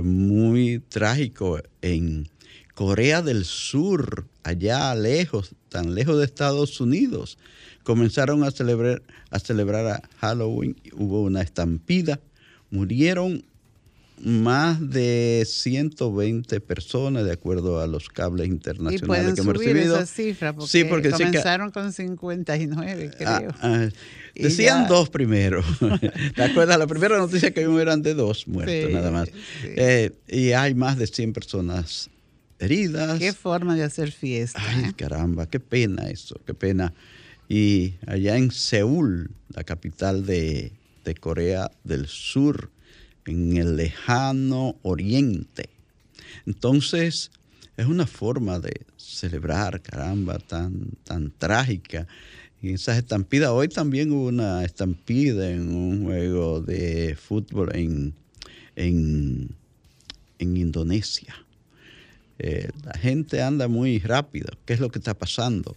muy 0.00 0.78
trágico 0.88 1.60
en 1.80 2.28
Corea 2.74 3.20
del 3.22 3.44
Sur, 3.44 4.26
allá 4.42 4.94
lejos, 4.94 5.54
tan 5.68 5.94
lejos 5.94 6.18
de 6.18 6.24
Estados 6.24 6.80
Unidos. 6.80 7.38
Comenzaron 7.82 8.44
a 8.44 8.50
celebrar, 8.50 9.02
a 9.30 9.38
celebrar 9.38 9.86
a 9.86 10.08
Halloween, 10.18 10.76
hubo 10.92 11.22
una 11.22 11.42
estampida, 11.42 12.20
murieron 12.70 13.44
más 14.22 14.90
de 14.90 15.44
120 15.46 16.60
personas, 16.60 17.24
de 17.24 17.32
acuerdo 17.32 17.80
a 17.80 17.86
los 17.86 18.08
cables 18.08 18.48
internacionales 18.48 19.34
que 19.34 19.40
hemos 19.40 19.56
recibido. 19.56 19.96
Esa 19.96 20.06
cifra 20.06 20.52
porque 20.52 20.70
sí, 20.70 20.84
porque 20.84 21.10
comenzaron 21.10 21.70
con 21.70 21.92
59, 21.92 23.10
ah, 23.12 23.38
creo. 23.38 23.54
Ah, 23.60 23.88
decían 24.34 24.86
dos 24.86 25.10
primero. 25.10 25.62
¿Te 26.36 26.42
acuerdas? 26.42 26.78
La 26.78 26.86
primera 26.86 27.18
noticia 27.18 27.52
que 27.52 27.62
vimos 27.62 27.80
eran 27.82 28.02
de 28.02 28.14
dos 28.14 28.46
muertos, 28.46 28.92
nada 28.92 29.10
más. 29.10 29.28
Eh, 29.64 30.12
y 30.28 30.52
hay 30.52 30.74
más 30.74 30.98
de 30.98 31.06
100 31.08 31.32
personas 31.32 32.08
heridas. 32.60 33.18
Qué 33.18 33.32
forma 33.32 33.74
de 33.74 33.82
hacer 33.82 34.12
fiesta. 34.12 34.62
Ay, 34.64 34.84
¿eh? 34.84 34.92
caramba, 34.96 35.46
qué 35.46 35.58
pena 35.58 36.08
eso, 36.08 36.40
qué 36.46 36.54
pena. 36.54 36.94
Y 37.48 37.94
allá 38.06 38.36
en 38.36 38.52
Seúl, 38.52 39.30
la 39.48 39.64
capital 39.64 40.24
de, 40.24 40.72
de 41.04 41.14
Corea 41.16 41.72
del 41.82 42.06
Sur, 42.06 42.70
en 43.26 43.56
el 43.56 43.76
lejano 43.76 44.76
oriente. 44.82 45.68
Entonces, 46.46 47.30
es 47.76 47.86
una 47.86 48.06
forma 48.06 48.58
de 48.58 48.82
celebrar, 48.96 49.80
caramba, 49.80 50.38
tan, 50.38 50.90
tan 51.04 51.32
trágica. 51.38 52.06
Y 52.60 52.74
esas 52.74 52.98
estampidas, 52.98 53.50
hoy 53.50 53.68
también 53.68 54.12
hubo 54.12 54.28
una 54.28 54.64
estampida 54.64 55.50
en 55.50 55.74
un 55.74 56.04
juego 56.04 56.60
de 56.60 57.16
fútbol 57.16 57.74
en, 57.74 58.14
en, 58.76 59.56
Indonesia. 60.38 61.34
Eh, 62.38 62.68
la 62.84 62.98
gente 62.98 63.42
anda 63.42 63.68
muy 63.68 63.98
rápido. 64.00 64.48
¿Qué 64.64 64.72
es 64.74 64.80
lo 64.80 64.90
que 64.90 64.98
está 64.98 65.14
pasando? 65.14 65.76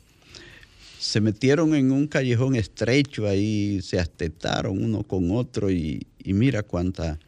Se 0.99 1.21
metieron 1.21 1.75
en 1.75 1.91
un 1.91 2.07
callejón 2.07 2.55
estrecho 2.55 3.27
ahí, 3.27 3.79
se 3.81 3.99
astetaron 3.99 4.83
uno 4.83 5.03
con 5.03 5.29
otro 5.31 5.69
y 5.69 6.05
mira 6.25 6.63
cuánta 6.63 7.19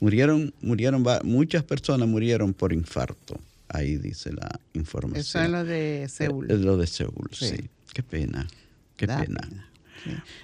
Murieron, 0.00 0.52
murieron, 0.60 1.04
muchas 1.24 1.62
personas 1.62 2.08
murieron 2.08 2.52
por 2.52 2.72
infarto. 2.72 3.40
Ahí 3.68 3.96
dice 3.96 4.32
la 4.32 4.60
información. 4.74 5.20
Eso 5.20 5.40
es 5.40 5.50
lo 5.50 5.64
de 5.64 6.06
Seúl. 6.08 6.50
Es 6.50 6.60
lo 6.60 6.76
de 6.76 6.86
Seúl, 6.86 7.30
sí. 7.32 7.68
Qué 7.92 8.02
pena, 8.02 8.46
qué 8.96 9.06
pena. 9.06 9.48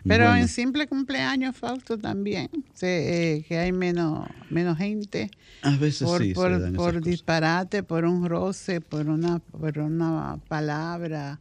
Pero 0.04 0.35
en 0.35 0.49
simple 0.49 0.87
cumpleaños, 0.87 1.56
Fausto, 1.56 1.99
también, 1.99 2.49
eh, 2.80 3.44
que 3.47 3.59
hay 3.59 3.73
menos, 3.73 4.26
menos 4.50 4.78
gente. 4.78 5.30
A 5.62 5.76
veces 5.76 6.09
por, 6.09 6.23
sí. 6.23 6.32
Por, 6.32 6.73
por 6.75 7.02
disparate, 7.02 7.82
por 7.82 8.04
un 8.04 8.28
roce, 8.28 8.80
por 8.80 9.09
una, 9.09 9.38
por 9.38 9.78
una 9.78 10.38
palabra 10.49 11.38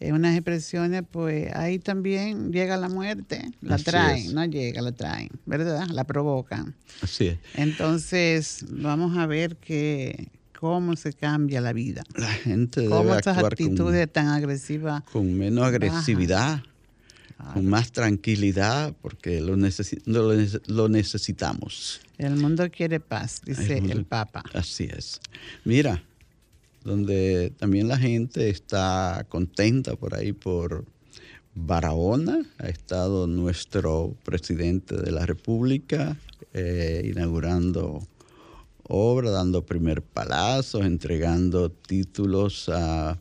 unas 0.00 0.34
expresiones, 0.34 1.02
pues 1.10 1.54
ahí 1.54 1.78
también 1.78 2.52
llega 2.52 2.76
la 2.78 2.88
muerte, 2.88 3.50
la 3.60 3.76
traen, 3.76 4.34
no 4.34 4.44
llega, 4.46 4.80
la 4.80 4.92
traen, 4.92 5.28
¿verdad? 5.44 5.86
La 5.88 6.04
provocan. 6.04 6.74
Así 7.02 7.26
es. 7.26 7.38
Entonces, 7.54 8.64
vamos 8.70 9.18
a 9.18 9.26
ver 9.26 9.56
que 9.56 10.28
cómo 10.58 10.96
se 10.96 11.12
cambia 11.12 11.60
la 11.60 11.72
vida. 11.72 12.02
La 12.14 12.28
gente 12.28 12.82
debe 12.82 12.92
cómo 12.92 13.14
estas 13.14 13.38
actitudes 13.38 14.10
tan 14.12 14.28
agresivas. 14.28 15.02
Con 15.04 15.32
menos 15.34 15.64
agresividad, 15.64 16.62
con 17.54 17.66
más 17.66 17.92
tranquilidad, 17.92 18.94
porque 19.00 19.40
lo, 19.40 19.56
lo, 19.56 20.88
necesitamos. 20.88 22.00
El 22.18 22.36
mundo 22.36 22.70
quiere 22.70 23.00
paz, 23.00 23.40
dice 23.44 23.78
el 23.78 24.04
Papa. 24.04 24.44
Así 24.54 24.88
es. 24.90 25.20
Mira, 25.64 26.02
donde 26.84 27.52
también 27.58 27.88
la 27.88 27.98
gente 27.98 28.48
está 28.48 29.26
contenta 29.28 29.96
por 29.96 30.14
ahí 30.14 30.32
por, 30.32 30.84
Barahona, 31.54 32.46
ha 32.58 32.68
estado 32.68 33.26
nuestro 33.26 34.16
presidente 34.24 34.96
de 34.96 35.10
la 35.10 35.26
República 35.26 36.16
eh, 36.52 37.02
inaugurando 37.04 38.06
obra, 38.84 39.30
dando 39.30 39.66
primer 39.66 40.02
palazos, 40.02 40.84
entregando 40.84 41.70
títulos 41.70 42.68
a 42.68 43.20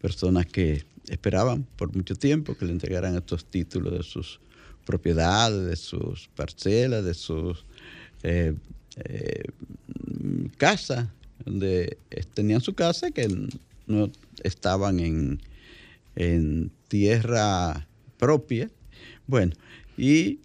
personas 0.00 0.46
que 0.46 0.84
esperaban 1.08 1.66
por 1.76 1.94
mucho 1.94 2.14
tiempo 2.14 2.56
que 2.56 2.66
le 2.66 2.72
entregaran 2.72 3.16
estos 3.16 3.44
títulos 3.44 3.92
de 3.92 4.02
sus 4.02 4.40
propiedades, 4.84 5.66
de 5.66 5.76
sus 5.76 6.28
parcelas, 6.28 7.04
de 7.04 7.14
sus 7.14 7.64
eh, 8.22 8.54
eh, 8.96 9.44
casas, 10.56 11.08
donde 11.44 11.96
tenían 12.34 12.60
su 12.60 12.74
casa 12.74 13.10
que 13.10 13.28
no 13.86 14.10
estaban 14.42 15.00
en, 15.00 15.40
en 16.16 16.70
tierra 16.88 17.86
propia. 18.18 18.70
Bueno, 19.26 19.52
y 19.96 20.40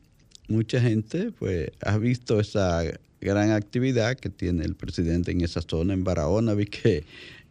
mucha 0.48 0.82
gente 0.82 1.32
pues 1.38 1.72
ha 1.82 1.98
visto 1.98 2.40
esa 2.40 2.84
gran 3.22 3.52
actividad 3.52 4.18
que 4.18 4.30
tiene 4.30 4.64
el 4.64 4.76
presidente 4.76 5.32
en 5.32 5.42
esa 5.42 5.62
zona, 5.62 5.94
en 5.94 6.04
Barahona. 6.04 6.54
Vi 6.54 6.66
que 6.66 7.04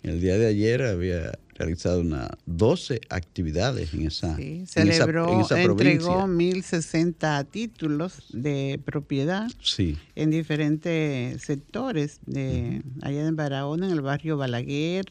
el 0.06 0.20
día 0.20 0.38
de 0.38 0.46
ayer 0.46 0.82
había 0.82 1.38
realizado 1.54 2.00
unas 2.00 2.28
12 2.46 3.00
actividades 3.08 3.92
en 3.94 4.06
esa, 4.06 4.36
sí, 4.36 4.64
celebró, 4.66 5.32
en 5.32 5.40
esa, 5.40 5.60
entregó 5.60 6.26
1.060 6.26 7.46
títulos 7.50 8.28
de 8.32 8.80
propiedad 8.84 9.48
sí. 9.60 9.96
en 10.14 10.30
diferentes 10.30 11.42
sectores, 11.42 12.20
de 12.26 12.82
allá 13.02 13.26
en 13.26 13.36
Barahona, 13.36 13.86
en 13.86 13.92
el 13.92 14.02
barrio 14.02 14.36
Balaguer, 14.36 15.06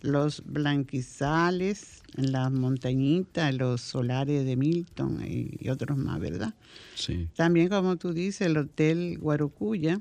los 0.00 0.44
Blanquizales, 0.44 2.02
en 2.16 2.32
las 2.32 2.50
montañitas, 2.52 3.54
los 3.54 3.80
solares 3.80 4.44
de 4.44 4.56
Milton 4.56 5.22
y, 5.26 5.68
otros 5.68 5.98
más, 5.98 6.20
¿verdad? 6.20 6.54
Sí. 6.94 7.28
También, 7.34 7.68
como 7.68 7.96
tú 7.96 8.12
dices, 8.12 8.42
el 8.42 8.56
Hotel 8.56 9.18
Guarocuya. 9.18 10.00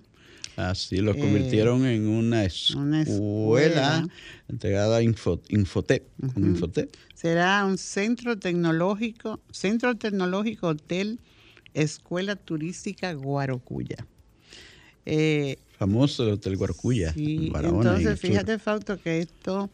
Así 0.58 0.98
lo 0.98 1.16
convirtieron 1.16 1.86
en 1.86 2.08
una 2.08 2.44
escuela, 2.44 4.08
entregada 4.48 4.98
a 4.98 5.04
Infotep, 5.04 6.04
Será 7.14 7.64
un 7.64 7.78
centro 7.78 8.40
tecnológico, 8.40 9.40
centro 9.52 9.96
tecnológico 9.96 10.70
hotel, 10.70 11.20
escuela 11.76 12.36
turística 12.36 13.14
Guarocuya. 13.14 14.08
Eh, 15.06 15.58
Famoso 15.78 16.24
el 16.24 16.34
Hotel 16.34 16.58
Guarocuya. 16.58 17.14
Sí, 17.14 17.52
entonces 17.54 18.20
fíjate, 18.20 18.58
Fausto, 18.58 19.00
que 19.00 19.20
esto 19.20 19.70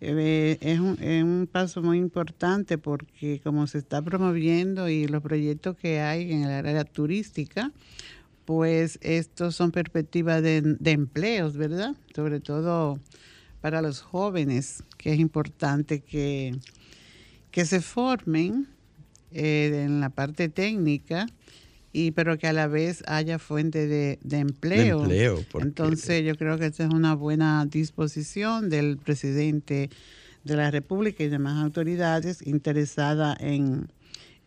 eh, 0.00 0.56
es, 0.60 0.80
un, 0.80 1.46
paso 1.52 1.82
muy 1.82 1.98
importante 1.98 2.78
porque 2.78 3.40
como 3.44 3.66
se 3.66 3.76
está 3.76 4.00
promoviendo 4.00 4.88
y 4.88 5.06
los 5.06 5.22
proyectos 5.22 5.76
que 5.76 6.00
hay 6.00 6.32
en 6.32 6.44
el 6.44 6.50
área 6.50 6.84
turística, 6.84 7.72
pues 8.44 8.98
estos 9.02 9.56
son 9.56 9.70
perspectivas 9.70 10.42
de, 10.42 10.76
empleos, 10.84 11.56
¿verdad? 11.56 11.94
Sobre 12.14 12.40
todo 12.40 12.98
para 13.60 13.80
los 13.80 14.00
jóvenes, 14.00 14.82
que 14.98 15.14
es 15.14 15.18
importante 15.18 16.00
que, 16.00 16.54
que 17.50 17.64
se 17.64 17.80
formen 17.80 18.68
eh, 19.32 19.84
en 19.84 20.00
la 20.00 20.10
parte 20.10 20.48
técnica 20.48 21.26
y 21.94 22.10
pero 22.10 22.36
que 22.38 22.48
a 22.48 22.52
la 22.52 22.66
vez 22.66 23.04
haya 23.06 23.38
fuente 23.38 23.86
de, 23.86 24.18
empleo. 24.36 25.06
Entonces 25.60 26.24
yo 26.24 26.34
creo 26.34 26.58
que 26.58 26.66
esta 26.66 26.84
es 26.84 26.92
una 26.92 27.14
buena 27.14 27.64
disposición 27.66 28.68
del 28.68 28.98
presidente 28.98 29.90
de 30.42 30.56
la 30.56 30.70
República 30.72 31.22
y 31.22 31.28
demás 31.28 31.62
autoridades 31.62 32.44
interesada 32.46 33.36
en, 33.38 33.88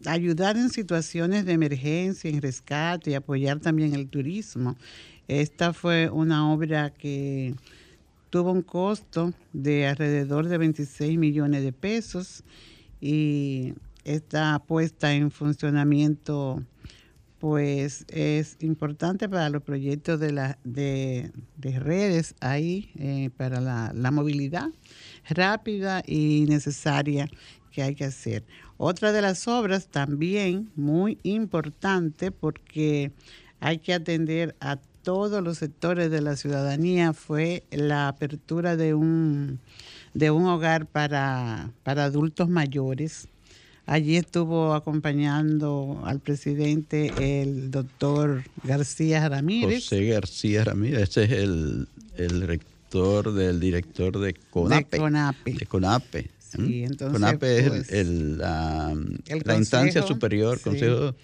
ayudar 0.04 0.56
en 0.56 0.68
situaciones 0.68 1.46
de 1.46 1.52
emergencia, 1.52 2.28
en 2.28 2.42
rescate 2.42 3.12
y 3.12 3.14
apoyar 3.14 3.60
también 3.60 3.94
el 3.94 4.08
turismo. 4.08 4.76
Esta 5.28 5.72
fue 5.72 6.10
una 6.10 6.52
obra 6.52 6.90
que 6.90 7.54
tuvo 8.28 8.52
un 8.52 8.62
costo 8.62 9.32
de 9.52 9.86
alrededor 9.86 10.48
de 10.48 10.58
26 10.58 11.18
millones 11.18 11.62
de 11.62 11.72
pesos 11.72 12.44
y 13.00 13.72
esta 14.04 14.58
puesta 14.60 15.12
en 15.14 15.30
funcionamiento 15.30 16.62
pues 17.38 18.06
es 18.08 18.56
importante 18.60 19.28
para 19.28 19.50
los 19.50 19.62
proyectos 19.62 20.18
de, 20.18 20.32
la, 20.32 20.58
de, 20.64 21.30
redes 21.60 22.34
ahí, 22.40 22.90
eh, 22.98 23.28
para 23.36 23.60
la, 23.60 23.92
la, 23.94 24.10
movilidad 24.10 24.70
rápida 25.28 26.02
y 26.06 26.46
necesaria 26.48 27.28
que 27.70 27.82
hay 27.82 27.94
que 27.94 28.04
hacer. 28.04 28.44
Otra 28.78 29.12
de 29.12 29.20
las 29.20 29.46
obras 29.46 29.88
también 29.88 30.70
muy 30.74 31.18
importante 31.22 32.30
porque 32.30 33.12
hay 33.60 33.78
que 33.78 33.92
atender 33.92 34.56
a 34.60 34.76
todos 35.02 35.42
los 35.44 35.58
sectores 35.58 36.10
de 36.10 36.22
la 36.22 36.36
ciudadanía 36.36 37.12
fue 37.12 37.64
la 37.70 38.08
apertura 38.08 38.74
de 38.76 38.94
un, 38.94 39.60
de 40.14 40.30
un 40.30 40.46
hogar 40.46 40.86
para, 40.86 41.72
para 41.82 42.04
adultos 42.04 42.48
mayores 42.48 43.28
Allí 43.86 44.16
estuvo 44.16 44.72
acompañando 44.72 46.02
al 46.04 46.20
presidente 46.20 47.12
el 47.18 47.70
doctor 47.70 48.44
García 48.62 49.28
Ramírez. 49.28 49.84
José 49.84 50.06
García 50.06 50.64
Ramírez, 50.64 51.10
ese 51.10 51.24
es 51.24 51.32
el, 51.32 51.86
rector 52.46 53.34
del 53.34 53.60
director 53.60 54.18
de 54.18 54.34
CONAPE. 54.34 54.96
De 54.96 54.98
CONAPE. 54.98 55.52
De 55.52 55.66
CONAPE. 55.66 56.30
Sí, 56.38 56.84
entonces, 56.84 57.20
CONAPE 57.20 57.58
es 57.58 57.66
el, 57.66 58.36
pues, 58.36 58.38
la, 58.38 58.96
la 59.44 59.56
instancia 59.56 60.02
superior, 60.02 60.60
consejo 60.60 61.14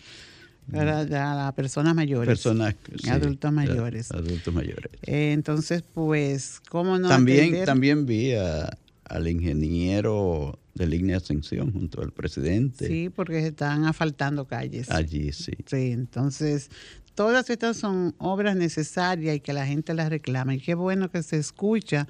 para 0.71 1.05
las 1.05 1.53
personas 1.55 1.95
mayores. 1.95 2.29
Personas, 2.29 2.75
adultos 3.09 3.53
mayores. 3.53 4.11
Adultos 4.13 4.53
mayores. 4.55 4.93
Eh, 5.03 5.33
entonces, 5.33 5.83
pues, 5.83 6.61
¿cómo 6.69 6.99
no? 6.99 7.09
También, 7.09 7.65
también 7.65 8.07
vi 8.07 8.35
al 8.35 9.29
ingeniero 9.29 10.60
de 10.75 10.87
línea 10.87 11.17
de 11.17 11.23
ascensión 11.23 11.73
junto 11.73 12.03
al 12.03 12.13
presidente. 12.13 12.87
Sí, 12.87 13.11
porque 13.11 13.41
se 13.41 13.49
están 13.49 13.85
asfaltando 13.85 14.47
calles. 14.47 14.91
Allí, 14.91 15.33
sí. 15.33 15.53
Sí, 15.67 15.93
entonces 15.93 16.71
todas 17.15 17.51
estas 17.51 17.77
son 17.77 18.15
obras 18.19 18.57
necesarias 18.57 19.37
y 19.37 19.41
que 19.41 19.53
la 19.53 19.67
gente 19.67 19.95
las 19.95 20.09
reclama. 20.09 20.55
Y 20.55 20.61
qué 20.61 20.75
bueno 20.75 21.11
que 21.11 21.23
se 21.23 21.37
escucha 21.37 22.07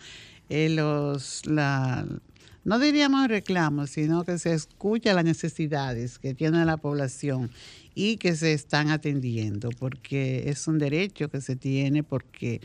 eh, 0.49 0.68
los, 0.68 1.46
la, 1.46 2.07
no 2.64 2.79
diríamos 2.79 3.29
reclamos, 3.29 3.90
sino 3.90 4.25
que 4.25 4.38
se 4.38 4.53
escucha 4.53 5.14
las 5.14 5.25
necesidades 5.25 6.18
que 6.18 6.35
tiene 6.35 6.64
la 6.64 6.77
población 6.77 7.51
y 7.94 8.18
que 8.18 8.37
se 8.37 8.53
están 8.53 8.90
atendiendo, 8.90 9.70
porque 9.79 10.49
es 10.49 10.68
un 10.68 10.79
derecho 10.79 11.29
que 11.29 11.40
se 11.40 11.57
tiene, 11.57 12.03
porque 12.03 12.61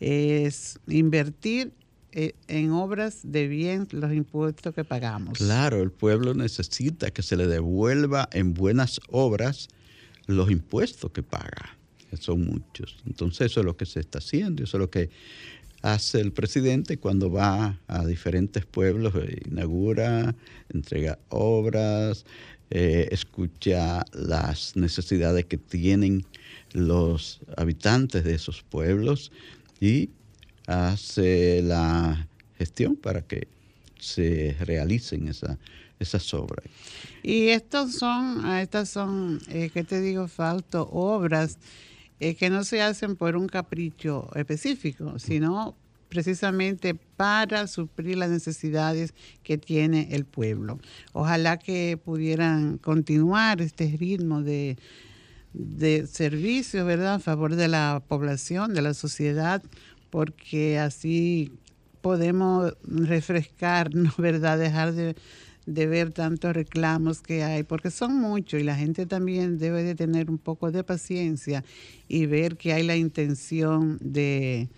es 0.00 0.80
invertir 0.86 1.72
en 2.14 2.70
obras 2.70 3.20
de 3.24 3.48
bien 3.48 3.88
los 3.90 4.12
impuestos 4.12 4.74
que 4.74 4.84
pagamos. 4.84 5.38
Claro, 5.38 5.82
el 5.82 5.90
pueblo 5.90 6.32
necesita 6.34 7.10
que 7.10 7.22
se 7.22 7.36
le 7.36 7.46
devuelva 7.46 8.28
en 8.32 8.54
buenas 8.54 9.00
obras 9.08 9.68
los 10.26 10.50
impuestos 10.50 11.10
que 11.10 11.22
paga, 11.22 11.76
son 12.18 12.44
muchos. 12.44 12.96
Entonces 13.06 13.50
eso 13.50 13.60
es 13.60 13.66
lo 13.66 13.76
que 13.76 13.86
se 13.86 14.00
está 14.00 14.18
haciendo, 14.18 14.62
eso 14.62 14.76
es 14.76 14.80
lo 14.80 14.90
que 14.90 15.10
hace 15.82 16.20
el 16.20 16.32
presidente 16.32 16.96
cuando 16.96 17.30
va 17.30 17.78
a 17.88 18.06
diferentes 18.06 18.64
pueblos, 18.64 19.14
eh, 19.16 19.42
inaugura, 19.50 20.34
entrega 20.72 21.18
obras, 21.28 22.24
eh, 22.70 23.08
escucha 23.10 24.02
las 24.12 24.76
necesidades 24.76 25.44
que 25.44 25.58
tienen 25.58 26.24
los 26.72 27.40
habitantes 27.56 28.24
de 28.24 28.34
esos 28.34 28.62
pueblos 28.62 29.30
y 29.78 30.10
hace 30.66 31.62
la 31.62 32.28
gestión 32.58 32.96
para 32.96 33.22
que 33.22 33.48
se 33.98 34.56
realicen 34.60 35.28
esas 35.98 36.34
obras. 36.34 36.66
Y 37.22 37.48
estos 37.48 37.94
son, 37.94 38.46
estas 38.56 38.88
son, 38.88 39.40
eh, 39.48 39.70
¿qué 39.72 39.84
te 39.84 40.00
digo, 40.00 40.28
Fausto? 40.28 40.88
Obras 40.92 41.58
que 42.32 42.48
no 42.48 42.64
se 42.64 42.80
hacen 42.80 43.16
por 43.16 43.36
un 43.36 43.48
capricho 43.48 44.30
específico, 44.34 45.18
sino 45.18 45.76
precisamente 46.08 46.94
para 46.94 47.66
suplir 47.66 48.16
las 48.16 48.30
necesidades 48.30 49.12
que 49.42 49.58
tiene 49.58 50.08
el 50.12 50.24
pueblo. 50.24 50.78
Ojalá 51.12 51.58
que 51.58 51.98
pudieran 52.02 52.78
continuar 52.78 53.60
este 53.60 53.94
ritmo 53.98 54.42
de, 54.42 54.78
de 55.52 56.06
servicio, 56.06 56.86
¿verdad?, 56.86 57.14
a 57.14 57.18
favor 57.18 57.56
de 57.56 57.68
la 57.68 58.02
población, 58.06 58.74
de 58.74 58.82
la 58.82 58.94
sociedad, 58.94 59.62
porque 60.14 60.78
así 60.78 61.50
podemos 62.00 62.72
refrescarnos, 62.84 64.16
¿verdad?, 64.18 64.60
dejar 64.60 64.92
de 64.92 65.16
de 65.66 65.86
ver 65.86 66.12
tantos 66.12 66.54
reclamos 66.54 67.20
que 67.20 67.42
hay, 67.42 67.64
porque 67.64 67.90
son 67.90 68.14
muchos 68.20 68.60
y 68.60 68.62
la 68.62 68.76
gente 68.76 69.06
también 69.06 69.58
debe 69.58 69.82
de 69.82 69.96
tener 69.96 70.30
un 70.30 70.38
poco 70.38 70.70
de 70.70 70.84
paciencia 70.84 71.64
y 72.06 72.26
ver 72.26 72.56
que 72.56 72.74
hay 72.74 72.84
la 72.84 72.96
intención 72.96 73.98
de, 74.00 74.68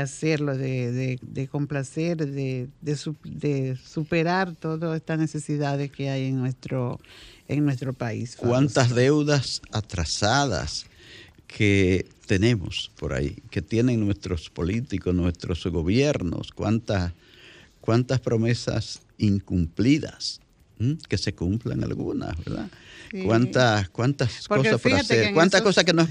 hacerlo, 0.00 0.56
de, 0.56 1.18
de, 1.20 1.48
complacer, 1.48 2.16
de, 2.26 2.68
de, 2.80 3.76
superar 3.76 4.56
todas 4.56 4.96
estas 4.96 5.18
necesidades 5.20 5.92
que 5.92 6.08
hay 6.08 6.24
en 6.28 6.38
nuestro, 6.38 6.98
en 7.46 7.64
nuestro 7.64 7.92
país. 7.92 8.34
¿Cuántas 8.34 8.94
deudas 8.94 9.60
atrasadas 9.70 10.86
que 11.56 12.04
tenemos 12.26 12.90
por 12.98 13.12
ahí, 13.12 13.36
que 13.48 13.62
tienen 13.62 14.04
nuestros 14.04 14.50
políticos, 14.50 15.14
nuestros 15.14 15.64
gobiernos? 15.66 16.50
¿Cuántas, 16.50 17.12
cuántas 17.80 18.18
promesas 18.18 19.02
incumplidas, 19.18 20.40
que 21.08 21.16
se 21.16 21.32
cumplan 21.32 21.84
algunas, 21.84 22.36
¿verdad? 22.44 22.68
¿Cuántas, 23.24 23.88
cuántas 23.90 24.48
cosas 24.48 24.80
por 24.80 24.92
hacer? 24.94 25.32
¿Cuántas 25.32 25.62
cosas 25.62 25.84
que 25.84 25.92
nos, 25.92 26.08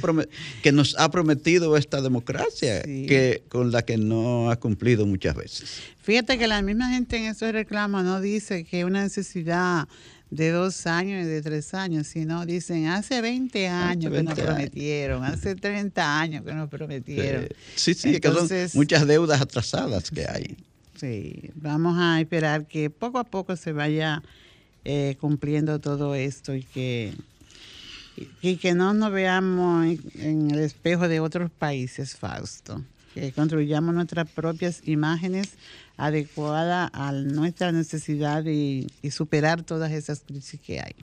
que 0.62 0.72
nos 0.72 0.98
ha 0.98 1.12
prometido 1.12 1.76
esta 1.76 2.02
democracia 2.02 2.82
que, 2.82 3.44
con 3.50 3.74
la 3.74 3.82
que 3.84 3.98
no 3.98 4.50
ha 4.50 4.56
cumplido 4.56 5.06
muchas 5.06 5.36
veces? 5.36 5.82
Fíjate 6.02 6.38
que 6.38 6.48
la 6.48 6.62
misma 6.62 6.90
gente 6.92 7.18
en 7.18 7.26
esos 7.26 7.52
reclamos 7.52 8.06
no 8.06 8.22
dice 8.22 8.64
que 8.64 8.86
una 8.86 9.04
necesidad 9.04 9.90
de 10.36 10.50
dos 10.50 10.88
años 10.88 11.24
y 11.24 11.28
de 11.28 11.42
tres 11.44 11.76
años, 11.76 12.08
sino 12.08 12.44
dicen 12.46 12.88
hace 12.88 13.22
20 13.22 13.68
años 13.68 14.12
que 14.12 14.24
nos 14.24 14.34
prometieron, 14.34 15.24
hace 15.24 15.56
30 15.56 16.20
años 16.20 16.44
que 16.44 16.54
nos 16.54 16.70
prometieron. 16.70 17.48
Sí, 17.76 17.94
sí, 17.94 18.20
que 18.20 18.30
son 18.30 18.50
muchas 18.74 19.06
deudas 19.06 19.42
atrasadas 19.42 20.10
que 20.10 20.26
hay. 20.28 20.58
Sí, 20.96 21.52
vamos 21.54 21.98
a 22.00 22.20
esperar 22.20 22.66
que 22.66 22.90
poco 22.90 23.20
a 23.20 23.24
poco 23.24 23.56
se 23.56 23.74
vaya 23.74 24.24
eh, 24.86 25.18
cumpliendo 25.22 25.80
todo 25.80 26.16
esto 26.16 26.56
y 26.56 26.64
que, 26.64 27.14
y, 28.42 28.56
que 28.56 28.74
no 28.74 28.96
nos 28.96 29.12
veamos 29.12 29.86
en, 30.16 30.50
el 30.50 30.60
espejo 30.60 31.08
de 31.08 31.20
otros 31.20 31.52
países, 31.52 32.16
Fausto. 32.16 32.84
Que 33.14 33.32
construyamos 33.32 33.94
nuestras 33.94 34.28
propias 34.28 34.82
imágenes 34.86 35.50
adecuadas 35.98 36.90
a 36.94 37.12
nuestra 37.12 37.72
necesidad 37.72 38.46
y, 38.46 38.88
superar 39.12 39.64
todas 39.64 39.92
esas 39.92 40.22
crisis 40.22 40.60
que 40.60 40.80
hay. 40.80 40.96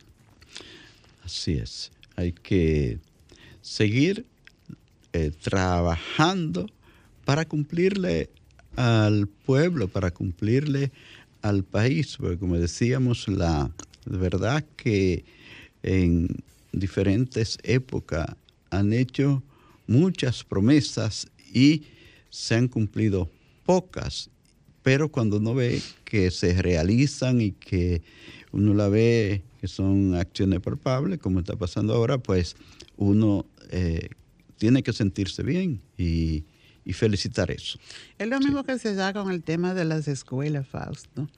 Así 1.24 1.52
es. 1.52 1.92
Hay 2.16 2.32
que 2.32 2.98
seguir 3.62 4.26
eh, 5.12 5.30
trabajando 5.40 6.66
para 7.24 7.44
cumplirle 7.44 8.30
al 8.76 9.28
pueblo, 9.28 9.88
para 9.88 10.10
cumplirle 10.10 10.90
al 11.42 11.64
país, 11.64 12.16
porque 12.18 12.38
como 12.38 12.56
decíamos, 12.56 13.28
la 13.28 13.70
verdad 14.06 14.64
que 14.76 15.24
en 15.82 16.28
diferentes 16.72 17.58
épocas 17.62 18.26
han 18.70 18.92
hecho 18.92 19.42
muchas 19.86 20.44
promesas 20.44 21.28
y 21.52 21.84
se 22.30 22.54
han 22.54 22.68
cumplido 22.68 23.30
pocas, 23.64 24.30
pero 24.82 25.10
cuando 25.10 25.38
uno 25.38 25.54
ve 25.54 25.80
que 26.04 26.30
se 26.30 26.60
realizan 26.60 27.40
y 27.40 27.52
que 27.52 28.02
uno 28.52 28.74
la 28.74 28.88
ve 28.88 29.42
que 29.60 29.68
son 29.68 30.14
acciones 30.14 30.60
palpables, 30.60 31.18
como 31.18 31.40
está 31.40 31.56
pasando 31.56 31.94
ahora, 31.94 32.18
pues 32.18 32.56
uno 32.96 33.46
eh, 33.70 34.08
tiene 34.58 34.82
que 34.82 34.92
sentirse 34.92 35.42
bien 35.42 35.80
y 35.98 36.44
y 36.84 36.92
felicitar 36.92 37.50
eso. 37.50 37.78
Es 38.18 38.28
lo 38.28 38.38
mismo 38.40 38.64
que 38.64 38.78
se 38.78 38.94
da 38.94 39.12
con 39.12 39.30
el 39.30 39.42
tema 39.42 39.74
de 39.74 39.84
las 39.84 40.08
escuelas, 40.08 40.66
Fausto. 40.66 41.28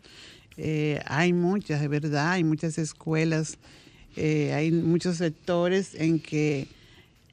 Eh, 0.57 1.01
hay 1.07 1.33
muchas, 1.33 1.81
de 1.81 1.89
verdad, 1.89 2.33
hay 2.33 2.45
muchas 2.45 2.79
escuelas, 2.79 3.59
eh, 4.17 4.53
hay 4.53 4.71
muchos 4.71 5.17
sectores 5.17 5.95
en 5.95 6.21
que 6.21 6.69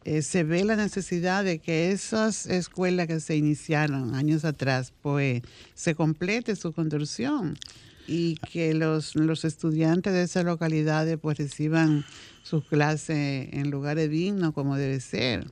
eh, 0.09 0.23
se 0.23 0.43
ve 0.43 0.65
la 0.65 0.75
necesidad 0.75 1.43
de 1.43 1.59
que 1.59 1.91
esas 1.91 2.47
escuelas 2.47 3.05
que 3.05 3.19
se 3.19 3.35
iniciaron 3.35 4.15
años 4.15 4.43
atrás, 4.43 4.91
pues 5.03 5.43
se 5.75 5.93
complete 5.93 6.55
su 6.55 6.73
construcción 6.73 7.59
y 8.07 8.37
que 8.51 8.73
los, 8.73 9.15
los 9.15 9.45
estudiantes 9.45 10.11
de 10.11 10.23
esas 10.23 10.45
localidades 10.45 11.19
pues 11.21 11.37
reciban 11.37 12.05
sus 12.41 12.65
clases 12.65 13.49
en 13.53 13.69
lugares 13.69 14.09
dignos 14.09 14.53
como 14.55 14.77
debe 14.77 14.99
ser 14.99 15.45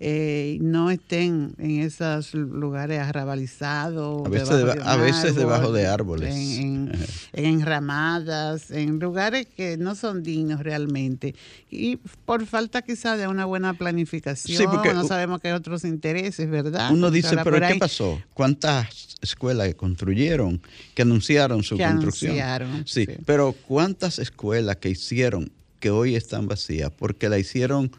eh, 0.00 0.58
no 0.60 0.90
estén 0.90 1.54
en 1.58 1.80
esos 1.80 2.34
lugares 2.34 2.98
arrabalizados. 2.98 4.26
A 4.26 4.96
veces, 4.96 5.36
debajo, 5.36 5.72
de 5.72 5.86
árboles. 5.86 6.34
En, 6.64 6.92
enramadas, 7.32 8.70
en 8.70 8.98
lugares 8.98 9.46
que 9.56 9.76
no 9.76 9.94
son 9.94 10.22
dignos 10.22 10.60
realmente. 10.60 11.34
Y 11.70 11.96
por 12.24 12.46
falta 12.46 12.82
quizá 12.82 13.16
de 13.16 13.28
una 13.28 13.44
buena 13.44 13.74
planificación, 13.74 14.70
no 14.94 15.06
sabemos 15.06 15.40
qué 15.40 15.52
otros 15.52 15.84
intereses, 15.84 16.48
¿verdad? 16.48 16.90
Uno 16.92 17.10
dice, 17.10 17.36
pero 17.42 17.60
¿qué 17.66 17.76
pasó? 17.76 18.20
¿Cuántas 18.34 19.16
escuelas 19.20 19.74
construyeron 19.74 20.60
que 20.94 21.02
anunciaron 21.02 21.62
su 21.62 21.76
construcción? 21.78 22.84
sí, 22.86 23.06
pero 23.24 23.54
¿cuántas 23.66 24.18
escuelas 24.18 24.76
que 24.76 24.90
hicieron 24.90 25.50
que 25.80 25.90
hoy 25.90 26.14
están 26.14 26.46
vacías? 26.46 26.90
Porque 26.96 27.28
la 27.28 27.38
hicieron 27.38 27.90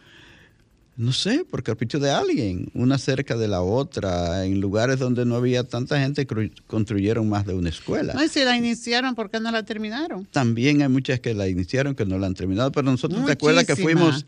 no 0.98 1.12
sé, 1.12 1.44
por 1.50 1.62
capricho 1.62 2.00
de 2.00 2.10
alguien, 2.10 2.70
una 2.74 2.98
cerca 2.98 3.36
de 3.36 3.50
la 3.50 3.62
otra, 3.62 4.46
en 4.46 4.62
lugares 4.62 4.98
donde 4.98 5.26
no 5.26 5.36
había 5.36 5.66
tanta 5.66 6.00
gente, 6.00 6.26
construyeron 6.68 7.28
más 7.28 7.46
de 7.46 7.54
una 7.54 7.70
escuela. 7.70 8.14
No, 8.14 8.24
y 8.24 8.30
si 8.30 8.44
la 8.46 8.56
iniciaron, 8.56 9.14
¿por 9.14 9.30
qué 9.30 9.42
no 9.42 9.52
la 9.52 9.64
terminaron? 9.64 10.26
También 10.26 10.82
hay 10.82 10.88
muchas 10.88 11.20
que 11.20 11.34
la 11.34 11.50
iniciaron, 11.50 11.96
que 11.96 12.06
no 12.06 12.18
la 12.18 12.28
han 12.28 12.34
terminado, 12.34 12.72
pero 12.72 12.90
nosotros, 12.90 13.26
¿te 13.26 13.34
acuerdas 13.34 13.66
que 13.66 13.76
fuimos, 13.76 14.26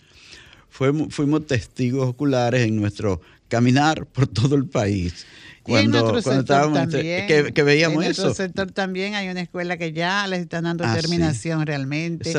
fuimos, 0.70 1.14
fuimos 1.14 1.48
testigos 1.48 2.10
oculares 2.10 2.68
en 2.68 2.76
nuestro 2.76 3.22
caminar 3.48 4.06
por 4.06 4.28
todo 4.28 4.56
el 4.56 4.66
país? 4.66 5.26
Cuando, 5.68 6.22
cuando 6.24 6.40
estábamos, 6.40 6.88
que, 6.88 7.52
que, 7.54 7.64
veíamos 7.64 8.04
en 8.04 8.12
eso. 8.12 8.30
En 8.30 8.36
sector 8.36 8.72
también 8.72 9.16
hay 9.16 9.28
una 9.28 9.42
escuela 9.42 9.76
que 9.76 9.92
ya 9.92 10.26
les 10.28 10.40
están 10.40 10.64
dando 10.64 10.86
ah, 10.86 10.96
terminación 10.96 11.66
realmente. 11.66 12.32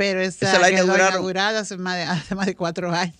Pero 0.00 0.22
esa, 0.22 0.58
la 0.58 0.70
inauguraron, 0.70 1.10
inaugurada 1.10 1.60
hace 1.60 1.76
más, 1.76 1.94
de, 1.94 2.02
hace 2.04 2.34
más 2.34 2.46
de 2.46 2.56
cuatro 2.56 2.90
años. 2.90 3.14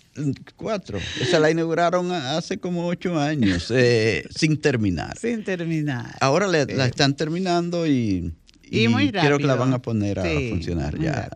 Cuatro. 0.57 0.99
Esa 1.21 1.39
la 1.39 1.51
inauguraron 1.51 2.11
hace 2.11 2.57
como 2.57 2.87
ocho 2.87 3.19
años, 3.19 3.71
eh, 3.71 4.27
sin 4.35 4.59
terminar. 4.59 5.19
Sin 5.19 5.45
terminar. 5.45 6.17
Ahora 6.21 6.47
la 6.49 6.87
están 6.87 7.17
terminando 7.17 7.87
y, 7.87 8.33
y, 8.63 8.89
muy 8.89 9.13
creo 9.13 9.37
que 9.37 9.45
la 9.45 9.57
van 9.57 9.75
a 9.75 9.83
poner 9.83 10.21
a 10.21 10.23
funcionar 10.23 10.99
ya. 10.99 11.29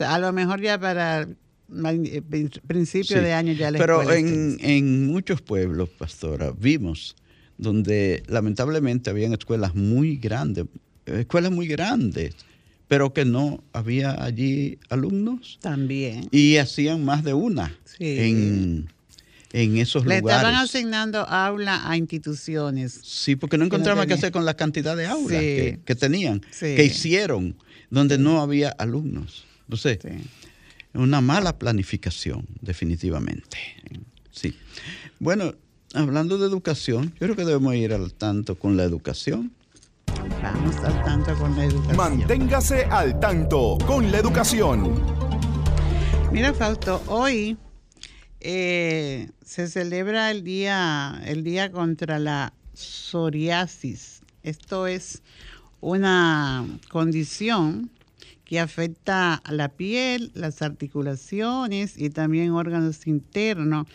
a 0.00 0.18
lo 0.18 0.30
mejor 0.34 0.60
ya 0.60 0.78
para 0.78 1.22
eh, 1.22 2.50
principio 2.66 3.22
de 3.22 3.32
año 3.32 3.54
ya 3.54 3.70
la 3.70 3.78
Pero 3.78 4.12
en, 4.12 4.58
en 4.60 5.06
muchos 5.06 5.40
pueblos, 5.40 5.88
pastora, 5.88 6.52
vimos 6.54 7.16
donde 7.56 8.22
lamentablemente 8.26 9.08
habían 9.08 9.32
escuelas 9.32 9.74
muy 9.74 10.18
grandes, 10.18 10.66
escuelas 11.06 11.50
muy 11.50 11.66
grandes, 11.66 12.34
pero 12.88 13.12
que 13.12 13.24
no 13.24 13.62
había 13.72 14.22
allí 14.22 14.78
alumnos. 14.88 15.58
También. 15.60 16.28
Y 16.30 16.56
hacían 16.56 17.04
más 17.04 17.24
de 17.24 17.34
una 17.34 17.76
en, 17.98 18.88
en, 19.52 19.76
esos 19.78 20.04
lugares. 20.04 20.24
Le 20.24 20.32
estaban 20.32 20.54
asignando 20.54 21.20
aula 21.20 21.88
a 21.88 21.96
instituciones. 21.96 23.00
Sí, 23.02 23.36
porque 23.36 23.58
no 23.58 23.64
encontraban 23.64 24.06
qué 24.06 24.14
hacer 24.14 24.32
con 24.32 24.44
la 24.44 24.54
cantidad 24.54 24.96
de 24.96 25.06
aulas 25.06 25.40
que, 25.40 25.96
tenían, 25.98 26.40
que 26.58 26.84
hicieron, 26.84 27.56
donde 27.90 28.18
no 28.18 28.40
había 28.40 28.70
alumnos. 28.70 29.44
Entonces, 29.64 29.98
una 30.94 31.20
mala 31.20 31.58
planificación, 31.58 32.46
definitivamente. 32.60 33.58
Sí. 34.30 34.54
Bueno, 35.18 35.54
hablando 35.94 36.38
de 36.38 36.46
educación, 36.46 37.12
yo 37.18 37.26
creo 37.26 37.36
que 37.36 37.44
debemos 37.44 37.74
ir 37.74 37.92
al 37.92 38.12
tanto 38.12 38.54
con 38.54 38.76
la 38.76 38.84
educación. 38.84 39.52
Vamos 40.42 40.76
al 40.76 41.04
tanto 41.04 41.34
con 41.36 41.56
la 41.56 41.64
educación. 41.64 41.96
Manténgase 41.96 42.84
al 42.84 43.18
tanto 43.20 43.78
con 43.86 44.10
la 44.10 44.18
educación. 44.18 45.02
Mira, 46.32 46.52
Fausto, 46.52 47.02
hoy 47.06 47.56
eh, 48.40 49.30
se 49.44 49.68
celebra 49.68 50.30
el 50.30 50.44
día, 50.44 51.20
el 51.24 51.42
día 51.42 51.72
contra 51.72 52.18
la 52.18 52.52
psoriasis. 52.74 54.22
Esto 54.42 54.86
es 54.86 55.22
una 55.80 56.66
condición 56.90 57.90
que 58.44 58.60
afecta 58.60 59.34
a 59.34 59.52
la 59.52 59.68
piel, 59.68 60.30
las 60.34 60.62
articulaciones 60.62 61.98
y 61.98 62.10
también 62.10 62.52
órganos 62.52 63.06
internos 63.06 63.86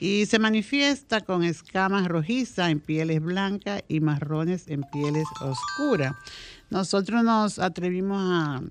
y 0.00 0.24
se 0.24 0.38
manifiesta 0.38 1.20
con 1.20 1.44
escamas 1.44 2.08
rojizas 2.08 2.70
en 2.70 2.80
pieles 2.80 3.20
blancas 3.22 3.84
y 3.86 4.00
marrones 4.00 4.66
en 4.68 4.82
pieles 4.90 5.26
oscuras. 5.42 6.14
Nosotros 6.70 7.22
nos 7.22 7.58
atrevimos 7.58 8.18
a, 8.18 8.62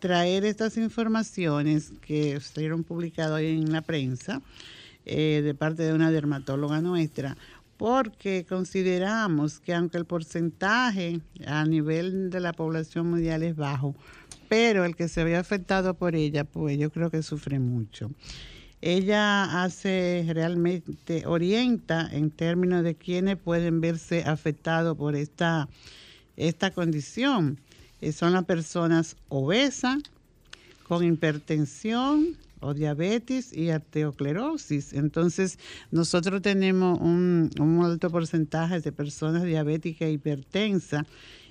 traer 0.00 0.44
estas 0.44 0.76
informaciones 0.76 1.92
que 2.00 2.40
fueron 2.40 2.82
publicadas 2.82 3.34
hoy 3.34 3.46
en 3.46 3.70
la 3.70 3.82
prensa 3.82 4.42
eh, 5.04 5.42
de 5.44 5.54
parte 5.54 5.84
de 5.84 5.92
una 5.92 6.10
dermatóloga 6.10 6.80
nuestra, 6.80 7.36
porque 7.76 8.44
consideramos 8.48 9.60
que 9.60 9.74
aunque 9.74 9.98
el 9.98 10.06
porcentaje 10.06 11.20
a 11.46 11.64
nivel 11.64 12.30
de 12.30 12.40
la 12.40 12.52
población 12.52 13.10
mundial 13.10 13.44
es 13.44 13.54
bajo, 13.54 13.94
pero 14.48 14.84
el 14.84 14.96
que 14.96 15.06
se 15.06 15.22
ve 15.22 15.36
afectado 15.36 15.94
por 15.94 16.16
ella, 16.16 16.42
pues 16.42 16.76
yo 16.78 16.90
creo 16.90 17.08
que 17.08 17.22
sufre 17.22 17.60
mucho 17.60 18.10
ella 18.86 19.64
hace 19.64 20.24
realmente, 20.28 21.26
orienta 21.26 22.08
en 22.12 22.30
términos 22.30 22.84
de 22.84 22.94
quienes 22.94 23.36
pueden 23.36 23.80
verse 23.80 24.22
afectados 24.22 24.96
por 24.96 25.16
esta, 25.16 25.68
esta 26.36 26.70
condición. 26.70 27.58
Eh, 28.00 28.12
son 28.12 28.32
las 28.32 28.44
personas 28.44 29.16
obesas, 29.28 29.98
con 30.84 31.04
hipertensión 31.04 32.36
o 32.60 32.74
diabetes 32.74 33.52
y 33.52 33.70
arteriosclerosis. 33.70 34.92
Entonces, 34.92 35.58
nosotros 35.90 36.40
tenemos 36.40 37.00
un, 37.00 37.50
alto 37.82 38.08
porcentaje 38.08 38.78
de 38.78 38.92
personas 38.92 39.42
diabéticas 39.42 40.06
e 40.06 40.12
hipertensas 40.12 41.04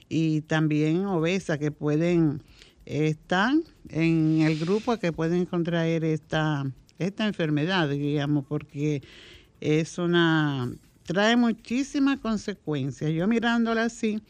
y 0.08 0.40
también 0.40 1.06
obesas 1.06 1.58
que 1.58 1.72
pueden 1.72 2.42
estar 2.86 3.54
en 3.90 4.40
el 4.40 4.58
grupo 4.58 4.98
que 5.00 5.12
pueden 5.12 5.46
contraer 5.46 6.06
esta 6.06 6.66
esta 7.00 7.28
enfermedad, 7.28 7.90
digamos, 7.90 8.46
porque 8.46 9.02
es 9.62 9.98
una 9.98 10.70
trae 11.06 11.36
muchísimas 11.36 12.20
consecuencias. 12.20 13.12
Yo 13.12 13.28
mirándola 13.28 13.84
así 13.84 14.22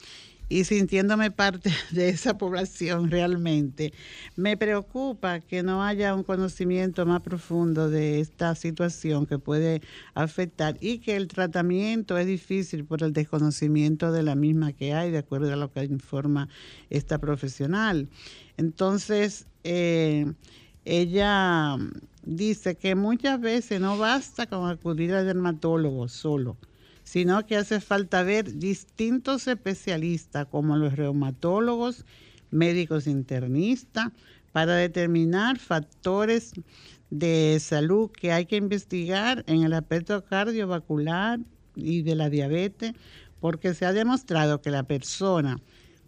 y 0.48 0.64
sintiéndome 0.64 1.32
parte 1.32 1.72
de 1.92 2.10
esa 2.10 2.38
población 2.38 3.10
realmente, 3.10 3.94
me 4.36 4.58
preocupa 4.58 5.40
que 5.40 5.64
no 5.64 5.84
haya 5.84 6.14
un 6.14 6.24
conocimiento 6.24 7.06
más 7.06 7.22
profundo 7.22 7.90
de 7.90 8.20
esta 8.20 8.54
situación 8.54 9.26
que 9.26 9.40
puede 9.40 9.82
afectar 10.14 10.78
y 10.82 11.00
que 11.00 11.16
el 11.16 11.28
tratamiento 11.28 12.18
es 12.18 12.28
difícil 12.28 12.86
por 12.86 13.02
el 13.02 13.14
desconocimiento 13.14 14.12
de 14.12 14.24
la 14.24 14.36
misma 14.36 14.74
que 14.74 14.94
hay, 14.94 15.10
de 15.10 15.20
acuerdo 15.20 15.52
a 15.52 15.56
lo 15.56 15.72
que 15.72 15.84
informa 15.86 16.48
esta 16.90 17.18
profesional. 17.18 18.08
Entonces, 18.58 19.48
eh, 19.64 20.32
ella 20.86 21.78
dice 22.26 22.76
que 22.76 22.96
muchas 22.96 23.40
veces 23.40 23.80
no 23.80 23.98
basta 23.98 24.48
con 24.48 24.70
acudir 24.70 25.14
al 25.14 25.26
dermatólogo 25.26 26.08
solo, 26.08 26.58
sino 27.04 27.46
que 27.46 27.56
hace 27.56 27.80
falta 27.80 28.24
ver 28.24 28.58
distintos 28.58 29.48
especialistas 29.48 30.48
como 30.48 30.76
los 30.76 30.96
reumatólogos, 30.96 32.06
médicos 32.52 33.08
internistas, 33.08 34.12
para 34.52 34.76
determinar 34.76 35.60
factores 35.60 36.54
de 37.10 37.58
salud 37.60 38.10
que 38.10 38.32
hay 38.32 38.46
que 38.46 38.56
investigar 38.56 39.44
en 39.48 39.64
el 39.64 39.74
aspecto 39.74 40.24
cardiovascular 40.24 41.40
y 41.76 42.02
de 42.02 42.16
la 42.16 42.30
diabetes, 42.30 42.94
porque 43.40 43.74
se 43.74 43.86
ha 43.86 43.94
demostrado 43.94 44.62
que 44.62 44.72
la 44.72 44.84
persona 44.84 45.62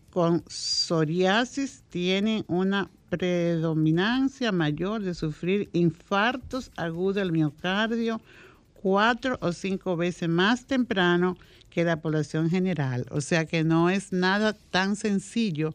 con 0.10 0.44
psoriasis 0.48 1.84
tiene 1.90 2.46
una 2.48 2.90
predominancia 3.10 4.52
mayor 4.52 5.02
de 5.02 5.14
sufrir 5.14 5.70
infartos 5.74 6.72
agudos 6.76 7.16
del 7.16 7.32
miocardio 7.32 8.22
cuatro 8.74 9.38
o 9.42 9.52
cinco 9.52 9.98
veces 9.98 10.30
más 10.30 10.66
temprano 10.66 11.38
que 11.70 11.84
la 11.84 12.02
población 12.02 12.50
general. 12.50 13.06
O 13.12 13.22
sea 13.22 13.46
que 13.46 13.64
no 13.64 13.90
es 13.90 14.12
nada 14.12 14.54
tan 14.54 14.96
sencillo 14.96 15.74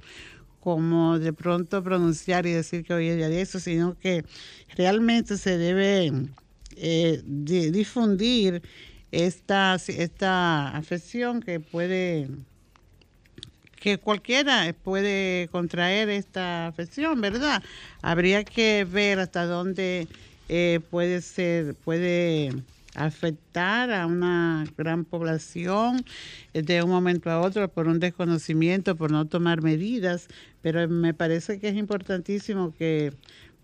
como 0.60 1.18
de 1.18 1.32
pronto 1.32 1.82
pronunciar 1.82 2.46
y 2.46 2.52
decir 2.52 2.84
que 2.84 2.94
hoy 2.94 3.08
es 3.08 3.16
día 3.16 3.28
de 3.28 3.40
eso, 3.40 3.58
sino 3.58 3.98
que 3.98 4.24
realmente 4.76 5.36
se 5.36 5.58
debe 5.58 6.12
eh, 6.76 7.22
difundir 7.24 8.62
esta, 9.10 9.74
esta 9.74 10.68
afección 10.68 11.40
que 11.40 11.60
puede 11.60 12.28
que 13.82 13.98
cualquiera 13.98 14.72
puede 14.84 15.48
contraer 15.50 16.08
esta 16.08 16.68
afección, 16.68 17.20
¿verdad? 17.20 17.60
Habría 18.00 18.44
que 18.44 18.84
ver 18.84 19.18
hasta 19.18 19.44
dónde 19.44 20.06
eh, 20.48 20.78
puede 20.88 21.20
ser, 21.20 21.74
puede 21.74 22.52
afectar 22.94 23.90
a 23.90 24.06
una 24.06 24.66
gran 24.78 25.04
población 25.04 26.04
de 26.52 26.82
un 26.84 26.90
momento 26.90 27.28
a 27.28 27.40
otro 27.40 27.66
por 27.66 27.88
un 27.88 27.98
desconocimiento, 27.98 28.94
por 28.94 29.10
no 29.10 29.24
tomar 29.24 29.62
medidas, 29.62 30.28
pero 30.60 30.86
me 30.88 31.12
parece 31.12 31.58
que 31.58 31.70
es 31.70 31.76
importantísimo 31.76 32.72
que 32.78 33.12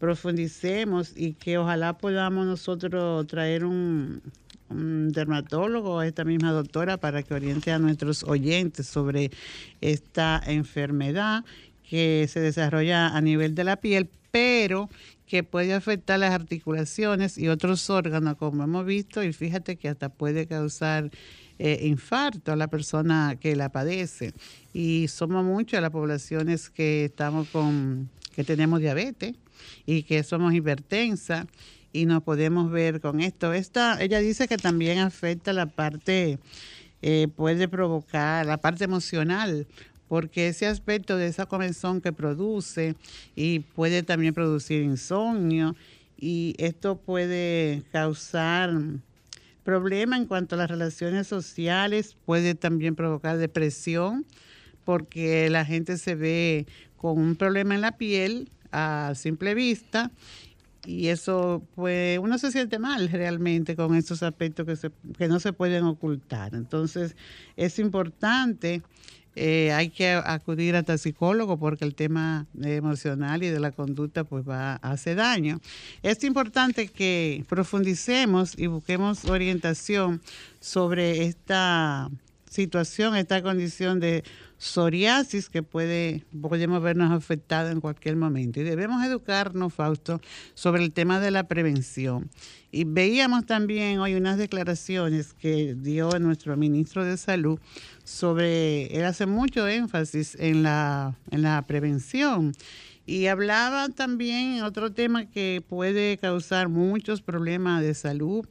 profundicemos 0.01 1.13
y 1.17 1.35
que 1.35 1.59
ojalá 1.59 1.97
podamos 1.97 2.45
nosotros 2.45 3.25
traer 3.29 3.65
un, 3.65 4.21
un 4.71 5.13
dermatólogo, 5.13 6.03
esta 6.03 6.25
misma 6.25 6.53
doctora, 6.53 6.97
para 6.97 7.23
que 7.23 7.35
oriente 7.35 7.73
a 7.73 7.79
nuestros 7.79 8.25
oyentes 8.25 8.87
sobre 8.87 9.31
esta 9.81 10.43
enfermedad 10.47 11.45
que 11.89 12.27
se 12.29 12.41
desarrolla 12.41 13.09
a 13.09 13.21
nivel 13.21 13.55
de 13.55 13.65
la 13.65 13.77
piel, 13.77 14.09
pero 14.31 14.91
que 15.27 15.43
puede 15.43 15.75
afectar 15.75 16.19
las 16.19 16.33
articulaciones 16.33 17.39
y 17.39 17.49
otros 17.49 17.89
órganos, 17.91 18.37
como 18.37 18.65
hemos 18.65 18.87
visto, 18.87 19.23
y 19.23 19.33
fíjate 19.33 19.77
que 19.77 19.89
hasta 19.89 20.09
puede 20.09 20.47
causar 20.47 21.11
eh, 21.59 21.81
infarto 21.83 22.53
a 22.53 22.57
la 22.57 22.69
persona 22.69 23.37
que 23.41 23.57
la 23.57 23.69
padece. 23.71 24.33
Y 24.73 25.09
somos 25.09 25.45
muchas 25.45 25.83
las 25.83 25.91
poblaciones 25.91 26.71
que 26.71 27.07
estamos 27.07 27.49
con, 27.49 28.09
que 28.35 28.45
tenemos 28.45 28.81
diabetes 28.81 29.35
y 29.85 30.03
que 30.05 30.23
somos 30.23 30.55
hipertensas 30.55 31.47
y 31.93 32.07
no 32.07 32.21
podemos 32.21 32.71
ver 32.71 33.01
con 33.01 33.21
esto. 33.21 33.53
Esta, 33.53 34.01
ella 34.03 34.19
dice 34.21 34.49
que 34.49 34.57
también 34.57 34.99
afecta 34.99 35.53
la 35.53 35.67
parte, 35.67 36.39
eh, 37.03 37.29
puede 37.35 37.69
provocar 37.69 38.47
la 38.47 38.59
parte 38.59 38.85
emocional, 38.85 39.67
porque 40.09 40.49
ese 40.49 40.67
aspecto 40.67 41.17
de 41.17 41.27
esa 41.27 41.47
comezón 41.47 42.01
que 42.01 42.13
produce 42.13 42.95
y 43.37 43.61
puede 43.61 44.03
también 44.03 44.35
producir 44.35 44.83
insomnio 44.83 45.77
y 46.19 46.55
esto 46.59 46.97
puede 46.97 47.83
causar 47.93 48.73
problemas 49.65 50.21
en 50.21 50.27
cuanto 50.27 50.55
a 50.55 50.59
las 50.59 50.71
relaciones 50.71 51.27
sociales, 51.27 52.17
puede 52.25 52.55
también 52.55 52.97
provocar 52.97 53.37
depresión 53.37 54.25
porque 54.85 55.51
la 55.51 55.67
gente 55.67 55.99
se 55.99 56.15
ve 56.15 56.67
con 56.97 57.19
un 57.19 57.37
problema 57.37 57.75
en 57.75 57.83
la 57.83 57.93
piel 57.93 58.49
a 58.73 59.13
simple 59.15 59.55
vista 59.55 60.11
y 60.89 61.09
eso, 61.09 61.63
pues, 61.75 62.19
uno 62.19 62.39
se 62.39 62.51
siente 62.51 62.79
mal 62.79 63.11
realmente 63.11 63.77
con 63.77 63.95
estos 63.95 64.23
aspectos 64.23 64.65
que, 64.65 64.75
se, 64.75 64.91
que 65.19 65.29
no 65.29 65.39
se 65.39 65.53
pueden 65.53 65.85
ocultar. 65.85 66.55
Entonces, 66.55 67.15
es 67.57 67.79
importante 67.79 68.83
eh, 69.37 69.71
hay 69.73 69.91
que 69.91 70.11
acudir 70.13 70.75
hasta 70.75 70.95
el 70.95 70.99
psicólogo 70.99 71.59
porque 71.59 71.85
el 71.85 71.95
tema 71.95 72.47
emocional 72.61 73.43
y 73.43 73.49
de 73.49 73.61
la 73.61 73.71
conducta 73.71 74.25
pues 74.25 74.49
va 74.49 74.81
a 74.83 74.91
hacer 74.91 75.17
daño. 75.17 75.61
Es 76.03 76.25
importante 76.25 76.89
que 76.89 77.45
profundicemos 77.49 78.59
y 78.59 78.67
busquemos 78.67 79.27
orientación 79.27 80.23
sobre 80.59 81.25
esta 81.27 82.11
situación, 82.51 83.17
esta 83.17 83.43
condición 83.43 84.01
de 84.01 84.25
psoriasis 84.59 85.49
que 85.49 85.63
puede, 85.63 86.25
podemos 86.43 86.83
vernos 86.83 87.13
afectados 87.13 87.73
en 87.73 87.81
cualquier 87.81 88.17
momento. 88.17 88.61
Y 88.61 88.65
debemos 88.65 89.05
educarnos, 89.05 89.73
Fausto, 89.73 90.21
sobre 90.55 90.83
el 90.83 90.93
tema 90.93 91.21
de 91.21 91.31
la 91.31 91.47
prevención. 91.47 92.29
Y 92.71 92.85
veíamos 92.85 93.47
también 93.47 94.01
hoy 94.01 94.15
unas 94.15 94.37
declaraciones 94.37 95.33
que 95.33 95.75
dio 95.75 96.19
nuestro 96.19 96.57
ministro 96.57 97.05
de 97.05 97.17
Salud 97.17 97.59
sobre, 98.05 98.87
él 98.97 99.05
hace 99.05 99.27
mucho 99.27 99.67
énfasis 99.69 100.37
en 100.39 100.63
la, 100.63 101.17
en 101.31 101.43
la 101.43 101.65
prevención. 101.67 102.53
Y 103.07 103.29
hablaba 103.29 103.89
también 103.89 104.63
otro 104.63 104.93
tema 104.93 105.31
que 105.31 105.65
puede 105.67 106.19
causar 106.19 106.69
muchos 106.69 107.23
problemas 107.23 107.81
de 107.81 107.95
salud 107.95 108.47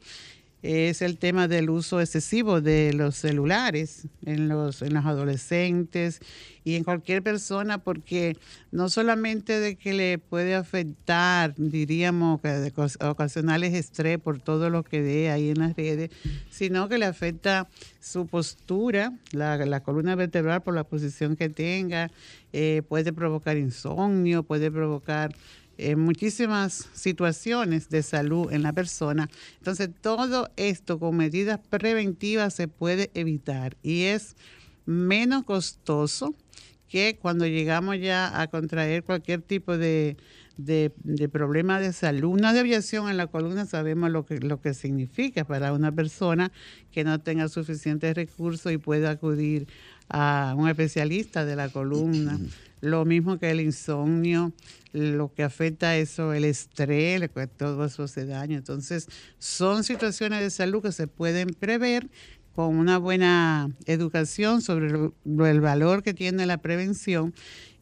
es 0.62 1.02
el 1.02 1.18
tema 1.18 1.46
del 1.46 1.70
uso 1.70 2.00
excesivo 2.00 2.60
de 2.60 2.92
los 2.92 3.14
celulares 3.14 4.08
en 4.24 4.48
los, 4.48 4.82
en 4.82 4.94
los 4.94 5.06
adolescentes 5.06 6.20
y 6.64 6.74
en 6.74 6.84
cualquier 6.84 7.22
persona, 7.22 7.78
porque 7.78 8.36
no 8.72 8.88
solamente 8.88 9.60
de 9.60 9.76
que 9.76 9.94
le 9.94 10.18
puede 10.18 10.54
afectar, 10.54 11.54
diríamos, 11.56 12.40
ocasionales 13.00 13.72
estrés 13.72 14.18
por 14.18 14.40
todo 14.40 14.68
lo 14.68 14.82
que 14.82 15.00
ve 15.00 15.30
ahí 15.30 15.50
en 15.50 15.60
las 15.60 15.76
redes, 15.76 16.10
sino 16.50 16.88
que 16.88 16.98
le 16.98 17.06
afecta 17.06 17.68
su 18.00 18.26
postura, 18.26 19.12
la, 19.32 19.80
columna 19.82 20.16
vertebral 20.16 20.62
por 20.62 20.74
la 20.74 20.84
posición 20.84 21.36
que 21.36 21.48
tenga, 21.48 22.10
eh, 22.52 22.82
puede 22.88 23.12
provocar 23.12 23.56
insomnio, 23.56 24.42
puede 24.42 24.70
provocar 24.70 25.34
en 25.78 26.00
muchísimas 26.00 26.88
situaciones 26.92 27.88
de 27.88 28.02
salud 28.02 28.52
en 28.52 28.62
la 28.62 28.72
persona. 28.72 29.30
Entonces, 29.58 29.90
todo 30.00 30.50
esto 30.56 30.98
con 30.98 31.16
medidas 31.16 31.60
preventivas 31.70 32.54
se 32.54 32.68
puede 32.68 33.10
evitar 33.14 33.76
y 33.82 34.02
es 34.02 34.36
menos 34.84 35.44
costoso 35.44 36.34
que 36.88 37.18
cuando 37.20 37.46
llegamos 37.46 37.98
ya 38.00 38.40
a 38.40 38.48
contraer 38.48 39.04
cualquier 39.04 39.42
tipo 39.42 39.76
de, 39.76 40.16
de, 40.58 41.28
problema 41.28 41.80
de 41.80 41.92
salud. 41.92 42.30
Una 42.30 42.52
deviación 42.52 43.08
en 43.08 43.16
la 43.16 43.28
columna 43.28 43.66
sabemos 43.66 44.10
lo 44.10 44.26
que, 44.26 44.40
lo 44.40 44.60
que 44.60 44.74
significa 44.74 45.44
para 45.44 45.72
una 45.72 45.92
persona 45.92 46.50
que 46.90 47.04
no 47.04 47.20
tenga 47.20 47.48
suficientes 47.48 48.14
recursos 48.14 48.72
y 48.72 48.78
pueda 48.78 49.10
acudir 49.10 49.68
a 50.08 50.54
un 50.56 50.68
especialista 50.68 51.44
de 51.44 51.56
la 51.56 51.68
columna. 51.68 52.38
Lo 52.80 53.04
mismo 53.04 53.38
que 53.38 53.50
el 53.50 53.60
insomnio, 53.60 54.52
lo 54.92 55.32
que 55.34 55.42
afecta 55.42 55.90
a 55.90 55.96
eso, 55.96 56.32
el 56.32 56.44
estrés, 56.44 57.28
todo 57.56 57.84
eso 57.84 58.04
hace 58.04 58.24
daño. 58.24 58.56
Entonces, 58.56 59.08
son 59.38 59.84
situaciones 59.84 60.40
de 60.40 60.50
salud 60.50 60.82
que 60.82 60.92
se 60.92 61.08
pueden 61.08 61.48
prever 61.48 62.08
con 62.54 62.76
una 62.76 62.98
buena 62.98 63.70
educación 63.86 64.62
sobre 64.62 64.88
el 64.88 65.60
valor 65.60 66.02
que 66.02 66.12
tiene 66.12 66.44
la 66.44 66.58
prevención 66.58 67.32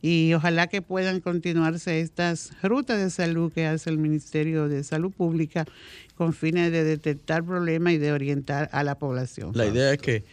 y 0.02 0.34
ojalá 0.34 0.66
que 0.66 0.82
puedan 0.82 1.20
continuarse 1.20 2.00
estas 2.00 2.52
rutas 2.62 2.98
de 2.98 3.10
salud 3.10 3.50
que 3.52 3.66
hace 3.66 3.88
el 3.88 3.98
Ministerio 3.98 4.68
de 4.68 4.84
Salud 4.84 5.10
Pública 5.10 5.64
con 6.14 6.32
fines 6.34 6.70
de 6.72 6.84
detectar 6.84 7.42
problemas 7.42 7.94
y 7.94 7.98
de 7.98 8.12
orientar 8.12 8.68
a 8.72 8.84
la 8.84 8.98
población. 8.98 9.52
La 9.54 9.66
idea 9.66 9.92
es 9.92 9.98
que 9.98 10.24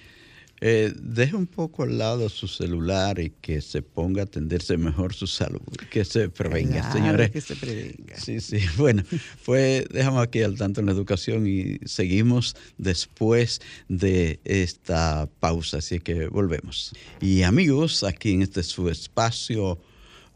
eh, 0.65 0.93
deje 0.95 1.36
un 1.36 1.45
poco 1.45 1.84
al 1.84 1.97
lado 1.97 2.30
su 2.30 2.47
celular 2.47 3.19
y 3.19 3.32
que 3.41 3.60
se 3.60 3.82
ponga 3.82 4.21
a 4.21 4.23
atenderse 4.23 4.78
mejor 4.78 5.13
su 5.13 5.28
salud, 5.28 5.60
que 5.89 6.06
se 6.06 6.30
prevenga, 6.30 6.89
señores. 6.93 7.32
Que 7.32 7.41
se 7.41 7.58
prevenga. 7.58 8.15
Sí, 8.17 8.39
sí. 8.39 8.60
Bueno, 8.78 9.04
pues 9.43 9.86
dejamos 9.89 10.23
aquí 10.23 10.41
al 10.41 10.58
tanto 10.58 10.80
en 10.80 10.86
la 10.86 10.93
educación 10.93 11.47
y 11.47 11.80
seguimos 11.84 12.56
después 12.78 13.60
de 13.89 14.39
esta 14.45 15.28
pausa, 15.41 15.80
así 15.80 15.99
que 15.99 16.28
volvemos. 16.28 16.93
Y 17.19 17.41
amigos, 17.41 18.06
aquí 18.06 18.32
en 18.32 18.43
este 18.43 18.63
su 18.63 18.88
espacio 18.88 19.82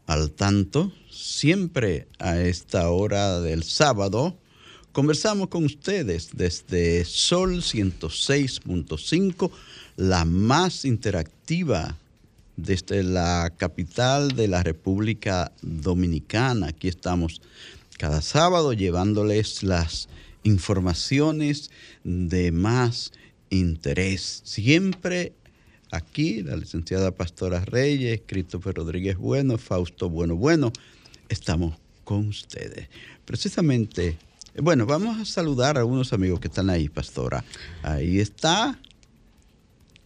al 0.04 0.32
tanto, 0.32 0.92
siempre 1.10 2.06
a 2.18 2.38
esta 2.38 2.90
hora 2.90 3.40
del 3.40 3.62
sábado, 3.62 4.38
conversamos 4.98 5.46
con 5.46 5.64
ustedes 5.64 6.30
desde 6.32 7.04
Sol 7.04 7.58
106.5 7.58 9.48
la 9.94 10.24
más 10.24 10.84
interactiva 10.84 11.96
desde 12.56 13.04
la 13.04 13.52
capital 13.56 14.32
de 14.32 14.48
la 14.48 14.64
República 14.64 15.52
Dominicana. 15.62 16.66
Aquí 16.66 16.88
estamos 16.88 17.40
cada 17.96 18.20
sábado 18.22 18.72
llevándoles 18.72 19.62
las 19.62 20.08
informaciones 20.42 21.70
de 22.02 22.50
más 22.50 23.12
interés. 23.50 24.40
Siempre 24.42 25.32
aquí 25.92 26.42
la 26.42 26.56
licenciada 26.56 27.12
Pastora 27.12 27.64
Reyes, 27.64 28.22
Christopher 28.26 28.74
Rodríguez 28.74 29.16
Bueno, 29.16 29.58
Fausto 29.58 30.10
Bueno 30.10 30.34
Bueno, 30.34 30.72
estamos 31.28 31.76
con 32.02 32.26
ustedes. 32.26 32.88
Precisamente, 33.24 34.16
bueno, 34.62 34.86
vamos 34.86 35.18
a 35.18 35.24
saludar 35.24 35.76
a 35.76 35.80
algunos 35.80 36.12
amigos 36.12 36.40
que 36.40 36.48
están 36.48 36.70
ahí, 36.70 36.88
Pastora. 36.88 37.44
Ahí 37.82 38.18
está 38.18 38.78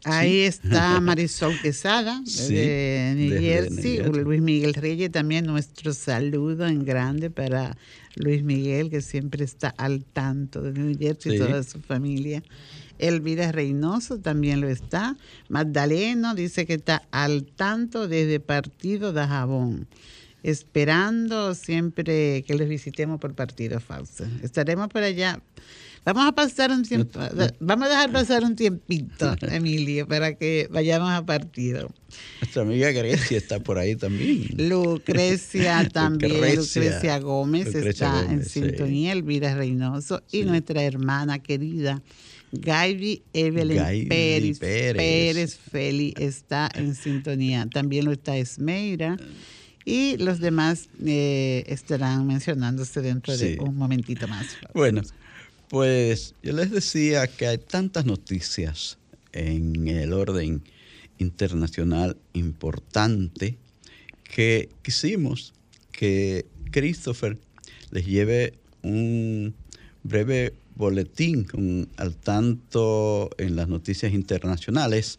Ahí 0.05 0.41
está 0.41 1.01
Marisol 1.01 1.61
Quesada 1.61 2.21
de 2.49 3.15
New 3.17 3.41
Jersey, 3.41 3.99
Luis 3.99 4.43
Miguel 4.43 4.75
Reyes 4.75 5.13
también 5.13 5.47
nuestro 5.47 5.93
saludo 5.95 6.67
en 6.67 6.85
grande 6.85 7.31
para 7.31 7.77
Luis 8.17 8.43
Miguel 8.43 8.91
que 8.91 9.01
siempre 9.01 9.45
está 9.45 9.69
al 9.69 10.05
tanto 10.05 10.61
de 10.61 10.73
New 10.73 10.99
Jersey 10.99 11.37
y 11.37 11.39
toda 11.39 11.63
su 11.63 11.81
familia. 11.81 12.43
Elvira 12.99 13.53
Reynoso 13.53 14.19
también 14.19 14.61
lo 14.61 14.69
está. 14.69 15.17
Magdaleno 15.49 16.35
dice 16.35 16.67
que 16.67 16.75
está 16.75 17.03
al 17.13 17.45
tanto 17.45 18.09
desde 18.09 18.41
Partido 18.41 19.13
de 19.13 19.27
Jabón 19.27 19.87
esperando 20.43 21.55
siempre 21.55 22.43
que 22.43 22.55
les 22.55 22.69
visitemos 22.69 23.21
por 23.21 23.35
partido 23.35 23.81
falso. 23.81 24.25
Estaremos 24.43 24.89
por 24.89 25.03
allá 25.03 25.41
Vamos 26.05 26.27
a 26.27 26.33
pasar 26.33 26.73
un 26.73 26.83
tiempo, 26.83 27.21
vamos 27.61 27.87
a 27.87 27.91
dejar 27.91 28.11
pasar 28.11 28.43
un 28.43 28.57
tiempito, 28.57 29.37
Emilio, 29.43 30.09
para 30.09 30.35
que 30.35 30.67
vayamos 30.69 31.13
a 31.13 31.25
partido. 31.25 31.93
Nuestra 32.41 32.63
amiga 32.63 32.91
Grecia 32.91 33.39
está 33.39 33.61
por 33.61 33.79
ahí 33.79 33.95
también. 33.95 34.49
Lucrecia 34.69 35.89
también, 35.93 36.57
Lucrecia, 36.57 37.21
Gómez 37.21 37.73
está 37.77 38.25
en 38.29 38.45
sintonía, 38.45 39.13
Elvira 39.13 39.55
Reynoso 39.55 40.25
y 40.33 40.43
nuestra 40.43 40.83
hermana 40.83 41.39
querida. 41.39 42.03
Gaby 42.51 43.23
Evelyn 43.33 44.09
Pérez, 44.09 44.59
Pérez. 44.59 45.57
Feli 45.57 46.13
está 46.19 46.69
en 46.75 46.95
sintonía. 46.97 47.67
También 47.73 48.05
lo 48.05 48.13
está 48.13 48.37
Esmeira 48.37 49.17
y 49.85 50.17
los 50.19 50.39
demás 50.41 50.89
eh, 51.05 51.65
estarán 51.67 52.27
mencionándose 52.27 53.01
dentro 53.01 53.37
de 53.37 53.59
un 53.61 53.77
momentito 53.77 54.29
más. 54.29 54.47
Bueno, 54.75 55.03
pues 55.69 56.35
yo 56.43 56.53
les 56.53 56.71
decía 56.71 57.27
que 57.27 57.47
hay 57.47 57.59
tantas 57.59 58.05
noticias 58.05 58.99
en 59.33 59.89
el 59.89 60.13
orden 60.13 60.63
internacional 61.19 62.17
importante 62.33 63.59
que 64.25 64.69
quisimos 64.83 65.55
que 65.91 66.47
Christopher 66.71 67.39
les 67.91 68.07
lleve 68.07 68.55
un 68.83 69.55
breve 70.03 70.55
boletín 70.75 71.89
al 71.97 72.17
tanto 72.17 73.31
en 73.39 73.57
las 73.57 73.69
noticias 73.69 74.13
internacionales 74.13 75.19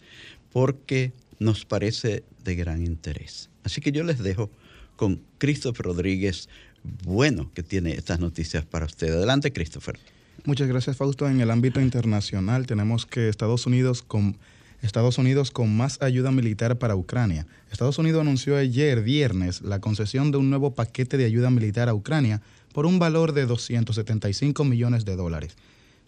porque 0.51 1.13
nos 1.39 1.65
parece 1.65 2.23
de 2.43 2.55
gran 2.55 2.83
interés. 2.83 3.49
Así 3.63 3.81
que 3.81 3.91
yo 3.91 4.03
les 4.03 4.19
dejo 4.19 4.49
con 4.95 5.21
Christopher 5.37 5.85
Rodríguez, 5.85 6.49
bueno, 7.03 7.51
que 7.53 7.63
tiene 7.63 7.93
estas 7.93 8.19
noticias 8.19 8.65
para 8.65 8.85
usted. 8.85 9.11
Adelante, 9.11 9.51
Christopher. 9.51 9.97
Muchas 10.45 10.67
gracias, 10.67 10.97
Fausto. 10.97 11.27
En 11.27 11.41
el 11.41 11.51
ámbito 11.51 11.79
internacional 11.79 12.65
tenemos 12.65 13.05
que 13.05 13.29
Estados 13.29 13.65
Unidos 13.65 14.01
con 14.01 14.37
Estados 14.81 15.17
Unidos 15.17 15.49
con 15.49 15.75
más 15.77 16.01
ayuda 16.01 16.31
militar 16.31 16.77
para 16.77 16.97
Ucrania. 16.97 17.47
Estados 17.71 17.97
Unidos 17.99 18.19
anunció 18.19 18.57
ayer 18.57 19.01
viernes 19.01 19.61
la 19.61 19.79
concesión 19.79 20.31
de 20.31 20.37
un 20.37 20.49
nuevo 20.49 20.75
paquete 20.75 21.15
de 21.15 21.23
ayuda 21.23 21.49
militar 21.49 21.87
a 21.87 21.93
Ucrania 21.93 22.41
por 22.73 22.85
un 22.85 22.99
valor 22.99 23.31
de 23.31 23.45
275 23.45 24.65
millones 24.65 25.05
de 25.05 25.15
dólares, 25.15 25.55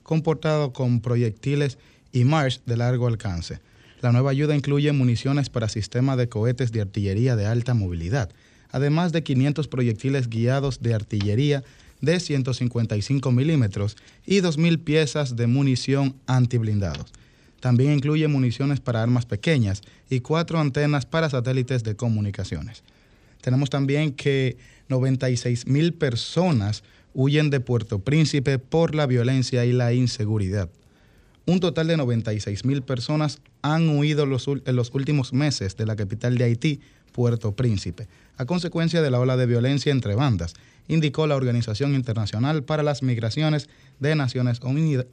comportado 0.03 0.73
con 0.73 0.99
proyectiles 0.99 1.77
y 2.11 2.25
Mars 2.25 2.63
de 2.65 2.75
largo 2.75 3.07
alcance. 3.07 3.59
La 4.05 4.11
nueva 4.11 4.29
ayuda 4.29 4.55
incluye 4.55 4.91
municiones 4.91 5.49
para 5.49 5.67
sistemas 5.67 6.15
de 6.15 6.29
cohetes 6.29 6.71
de 6.71 6.79
artillería 6.79 7.35
de 7.35 7.47
alta 7.47 7.73
movilidad, 7.73 8.29
además 8.69 9.11
de 9.11 9.23
500 9.23 9.67
proyectiles 9.67 10.29
guiados 10.29 10.79
de 10.79 10.93
artillería 10.93 11.63
de 12.01 12.19
155 12.19 13.31
milímetros 13.31 13.97
y 14.23 14.41
2.000 14.41 14.83
piezas 14.83 15.35
de 15.35 15.47
munición 15.47 16.13
antiblindados. 16.27 17.13
También 17.59 17.93
incluye 17.93 18.27
municiones 18.27 18.79
para 18.79 19.01
armas 19.01 19.25
pequeñas 19.25 19.81
y 20.07 20.19
cuatro 20.19 20.59
antenas 20.59 21.07
para 21.07 21.31
satélites 21.31 21.83
de 21.83 21.95
comunicaciones. 21.95 22.83
Tenemos 23.41 23.71
también 23.71 24.11
que 24.11 24.55
96 24.87 25.65
mil 25.65 25.95
personas 25.95 26.83
huyen 27.15 27.49
de 27.49 27.59
Puerto 27.59 27.97
Príncipe 27.97 28.59
por 28.59 28.93
la 28.93 29.07
violencia 29.07 29.65
y 29.65 29.71
la 29.71 29.93
inseguridad. 29.93 30.69
Un 31.45 31.59
total 31.59 31.87
de 31.87 31.97
96 31.97 32.65
mil 32.65 32.81
personas 32.81 33.39
han 33.61 33.87
huido 33.89 34.23
en 34.23 34.75
los 34.75 34.93
últimos 34.93 35.33
meses 35.33 35.77
de 35.77 35.85
la 35.85 35.95
capital 35.95 36.37
de 36.37 36.45
Haití, 36.45 36.79
Puerto 37.11 37.55
Príncipe, 37.55 38.07
a 38.37 38.45
consecuencia 38.45 39.01
de 39.01 39.11
la 39.11 39.19
ola 39.19 39.37
de 39.37 39.45
violencia 39.45 39.91
entre 39.91 40.15
bandas, 40.15 40.55
indicó 40.87 41.27
la 41.27 41.35
Organización 41.35 41.95
Internacional 41.95 42.63
para 42.63 42.83
las 42.83 43.03
Migraciones 43.03 43.69
de 43.99 44.15
Naciones 44.15 44.59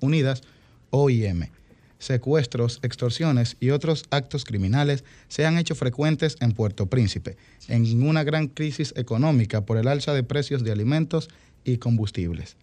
Unidas, 0.01 0.43
OIM 0.91 1.49
secuestros, 2.03 2.81
extorsiones 2.83 3.57
y 3.61 3.71
otros 3.71 4.05
actos 4.11 4.45
criminales 4.45 5.05
se 5.29 5.47
han 5.47 5.57
hecho 5.57 5.77
frecuentes 5.77 6.37
en 6.41 6.53
Puerto 6.53 6.87
Príncipe, 6.87 7.37
en 7.69 8.03
una 8.03 8.25
gran 8.25 8.49
crisis 8.49 8.93
económica 8.97 9.65
por 9.65 9.79
el 9.79 9.87
alza 9.87 10.13
de 10.13 10.25
precios 10.25 10.65
de 10.65 10.73
alimentos 10.73 11.29
y 11.65 11.79
combustibles. 11.79 12.57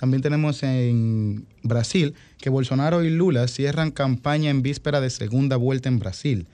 También 0.00 0.22
tenemos 0.22 0.62
en 0.62 1.44
Brasil 1.62 2.14
que 2.38 2.48
Bolsonaro 2.48 3.04
y 3.04 3.10
Lula 3.10 3.46
cierran 3.48 3.90
campaña 3.90 4.48
en 4.48 4.62
víspera 4.62 4.98
de 5.02 5.10
segunda 5.10 5.56
vuelta 5.56 5.90
en 5.90 5.98
Brasil. 5.98 6.46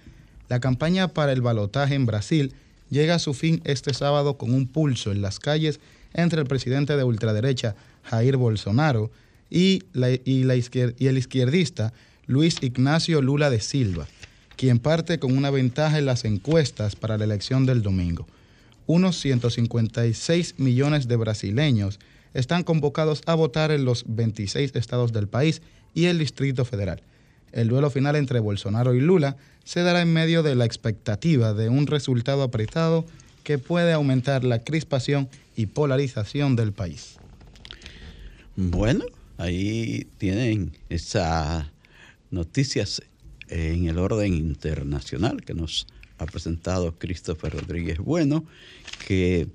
La 0.48 0.58
campaña 0.58 1.06
para 1.06 1.30
el 1.30 1.42
balotaje 1.42 1.94
en 1.94 2.06
Brasil 2.06 2.54
llega 2.90 3.14
a 3.14 3.20
su 3.20 3.34
fin 3.34 3.60
este 3.62 3.94
sábado 3.94 4.36
con 4.36 4.52
un 4.52 4.66
pulso 4.66 5.12
en 5.12 5.22
las 5.22 5.38
calles 5.38 5.78
entre 6.12 6.40
el 6.40 6.48
presidente 6.48 6.96
de 6.96 7.04
ultraderecha 7.04 7.76
Jair 8.02 8.36
Bolsonaro 8.36 9.12
y, 9.48 9.84
y 10.24 10.42
el 10.42 11.18
izquierdista 11.18 11.92
Luis 12.26 12.56
Ignacio 12.62 13.22
Lula 13.22 13.48
de 13.48 13.60
Silva, 13.60 14.08
quien 14.56 14.80
parte 14.80 15.20
con 15.20 15.38
una 15.38 15.50
ventaja 15.50 15.98
en 15.98 16.06
las 16.06 16.24
encuestas 16.24 16.96
para 16.96 17.16
la 17.16 17.24
elección 17.24 17.64
del 17.64 17.82
domingo. 17.82 18.26
Unos 18.88 19.20
156 19.20 20.58
millones 20.58 21.06
de 21.06 21.14
brasileños 21.14 22.00
están 22.36 22.64
convocados 22.64 23.22
a 23.26 23.34
votar 23.34 23.70
en 23.70 23.84
los 23.84 24.04
26 24.06 24.76
estados 24.76 25.12
del 25.12 25.26
país 25.26 25.62
y 25.94 26.04
el 26.04 26.18
Distrito 26.18 26.64
Federal. 26.64 27.02
El 27.50 27.68
duelo 27.68 27.88
final 27.88 28.14
entre 28.16 28.40
Bolsonaro 28.40 28.94
y 28.94 29.00
Lula 29.00 29.36
se 29.64 29.80
dará 29.80 30.02
en 30.02 30.12
medio 30.12 30.42
de 30.42 30.54
la 30.54 30.66
expectativa 30.66 31.54
de 31.54 31.70
un 31.70 31.86
resultado 31.86 32.42
apretado 32.42 33.06
que 33.42 33.58
puede 33.58 33.94
aumentar 33.94 34.44
la 34.44 34.58
crispación 34.58 35.28
y 35.56 35.66
polarización 35.66 36.56
del 36.56 36.72
país. 36.72 37.16
Bueno, 38.54 39.06
ahí 39.38 40.06
tienen 40.18 40.72
esa 40.90 41.72
noticias 42.30 43.00
en 43.48 43.86
el 43.86 43.98
orden 43.98 44.34
internacional 44.34 45.42
que 45.42 45.54
nos 45.54 45.86
ha 46.18 46.26
presentado 46.26 46.98
Christopher 46.98 47.52
Rodríguez 47.52 47.98
Bueno, 47.98 48.44
que 49.06 49.46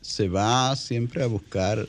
se 0.00 0.28
va 0.28 0.74
siempre 0.76 1.22
a 1.22 1.26
buscar 1.26 1.88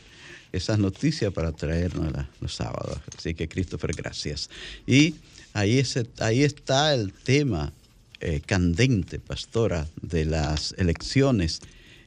esas 0.54 0.80
noticias 0.80 1.34
para 1.34 1.52
traernos 1.52 2.14
los 2.40 2.54
sábados. 2.54 3.00
Así 3.18 3.34
que 3.34 3.50
Christopher, 3.50 3.94
gracias. 3.94 4.50
Y 4.88 5.16
ahí, 5.54 5.84
ahí 6.20 6.44
está 6.44 6.94
el 6.94 7.12
tema 7.12 7.74
eh, 8.22 8.40
candente, 8.46 9.20
pastora, 9.20 9.88
de 10.02 10.26
las 10.26 10.74
elecciones 10.78 11.60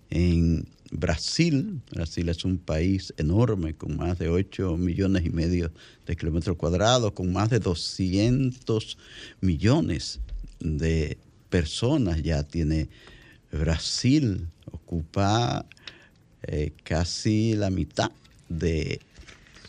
en 0.09 0.67
Brasil, 0.93 1.81
Brasil 1.91 2.29
es 2.29 2.45
un 2.45 2.59
país 2.59 3.13
enorme 3.17 3.75
con 3.75 3.97
más 3.97 4.19
de 4.21 4.29
8 4.29 4.77
millones 4.77 5.27
y 5.27 5.31
medio 5.31 5.73
de 6.07 6.17
kilómetros 6.17 6.57
cuadrados, 6.57 7.13
con 7.13 7.33
más 7.33 7.51
de 7.51 7.59
200 7.59 8.97
millones 9.41 10.21
de 10.61 11.19
personas 11.51 12.23
ya 12.23 12.45
tiene 12.45 12.89
Brasil, 13.51 14.47
ocupa 14.71 15.67
eh, 16.45 16.73
casi 16.85 17.55
la 17.55 17.71
mitad 17.71 18.13
de, 18.49 19.01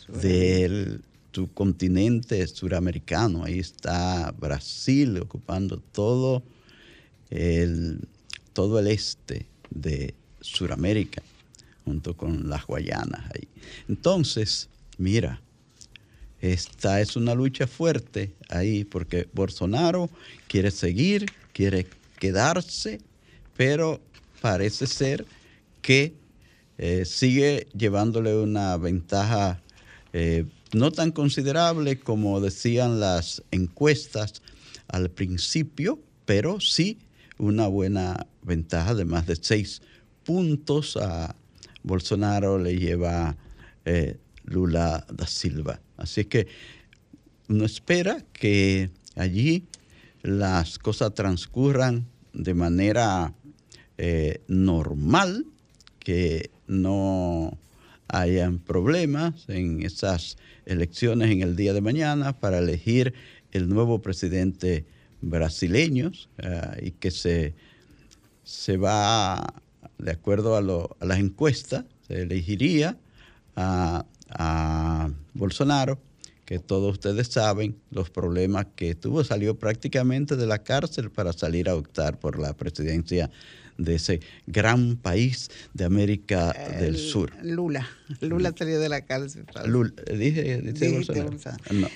del 0.08 1.02
continente 1.54 2.46
suramericano. 2.46 3.44
Ahí 3.44 3.58
está 3.58 4.32
Brasil 4.32 5.18
ocupando 5.18 5.78
todo 5.92 6.42
el, 7.30 8.00
todo 8.52 8.78
el 8.78 8.88
este 8.88 9.46
de 9.70 10.14
Suramérica, 10.40 11.22
junto 11.84 12.16
con 12.16 12.48
las 12.48 12.66
Guayanas 12.66 13.30
ahí. 13.34 13.48
Entonces, 13.88 14.68
mira, 14.96 15.40
esta 16.40 17.00
es 17.00 17.16
una 17.16 17.34
lucha 17.34 17.66
fuerte 17.66 18.32
ahí 18.48 18.84
porque 18.84 19.28
Bolsonaro 19.32 20.08
quiere 20.46 20.70
seguir, 20.70 21.26
quiere 21.52 21.86
quedarse, 22.18 23.00
pero 23.56 24.00
parece 24.40 24.86
ser 24.86 25.26
que 25.82 26.14
eh, 26.78 27.04
sigue 27.04 27.66
llevándole 27.76 28.36
una 28.36 28.76
ventaja 28.76 29.60
eh, 30.12 30.44
no 30.72 30.92
tan 30.92 31.10
considerable 31.10 31.98
como 31.98 32.40
decían 32.40 33.00
las 33.00 33.42
encuestas 33.50 34.42
al 34.86 35.10
principio, 35.10 35.98
pero 36.24 36.60
sí 36.60 36.98
una 37.36 37.66
buena 37.66 38.28
ventaja 38.42 38.94
de 38.94 39.04
más 39.04 39.26
de 39.26 39.36
seis 39.36 39.82
puntos 40.24 40.96
a 40.96 41.34
Bolsonaro 41.82 42.58
le 42.58 42.78
lleva 42.78 43.36
eh, 43.84 44.16
Lula 44.44 45.04
da 45.12 45.26
Silva. 45.26 45.80
Así 45.96 46.26
que 46.26 46.46
uno 47.48 47.64
espera 47.64 48.24
que 48.32 48.90
allí 49.16 49.64
las 50.22 50.78
cosas 50.78 51.12
transcurran 51.12 52.06
de 52.32 52.54
manera 52.54 53.34
normal, 54.46 55.44
que 56.08 56.48
no 56.66 57.58
hayan 58.08 58.60
problemas 58.60 59.46
en 59.46 59.82
esas 59.82 60.38
elecciones 60.64 61.30
en 61.30 61.42
el 61.42 61.54
día 61.54 61.74
de 61.74 61.82
mañana 61.82 62.32
para 62.40 62.60
elegir 62.60 63.12
el 63.52 63.68
nuevo 63.68 64.00
presidente 64.00 64.86
brasileño 65.20 66.12
eh, 66.38 66.62
y 66.80 66.90
que 66.92 67.10
se, 67.10 67.54
se 68.42 68.78
va 68.78 69.52
de 69.98 70.10
acuerdo 70.10 70.56
a, 70.56 70.62
las 71.04 71.18
encuestas, 71.18 71.84
se 72.06 72.22
elegiría 72.22 72.96
a, 73.54 74.06
Bolsonaro, 75.34 75.98
que 76.46 76.58
todos 76.58 76.92
ustedes 76.92 77.28
saben 77.28 77.76
los 77.90 78.08
problemas 78.08 78.66
que 78.76 78.94
tuvo, 78.94 79.24
salió 79.24 79.58
prácticamente 79.58 80.36
de 80.36 80.46
la 80.46 80.62
cárcel 80.62 81.10
para 81.10 81.34
salir 81.34 81.68
a 81.68 81.74
optar 81.74 82.18
por 82.18 82.38
la 82.38 82.54
presidencia 82.54 83.30
de 83.78 83.94
ese 83.94 84.20
gran 84.46 84.96
país 84.96 85.50
de 85.72 85.84
América 85.84 86.52
del 86.78 86.96
Sur. 86.98 87.32
Lula. 87.42 87.88
Lula 88.20 88.54
salió 88.56 88.80
de 88.80 88.88
la 88.88 89.02
cárcel. 89.02 89.44
Lula, 89.66 89.92
dije, 90.16 90.62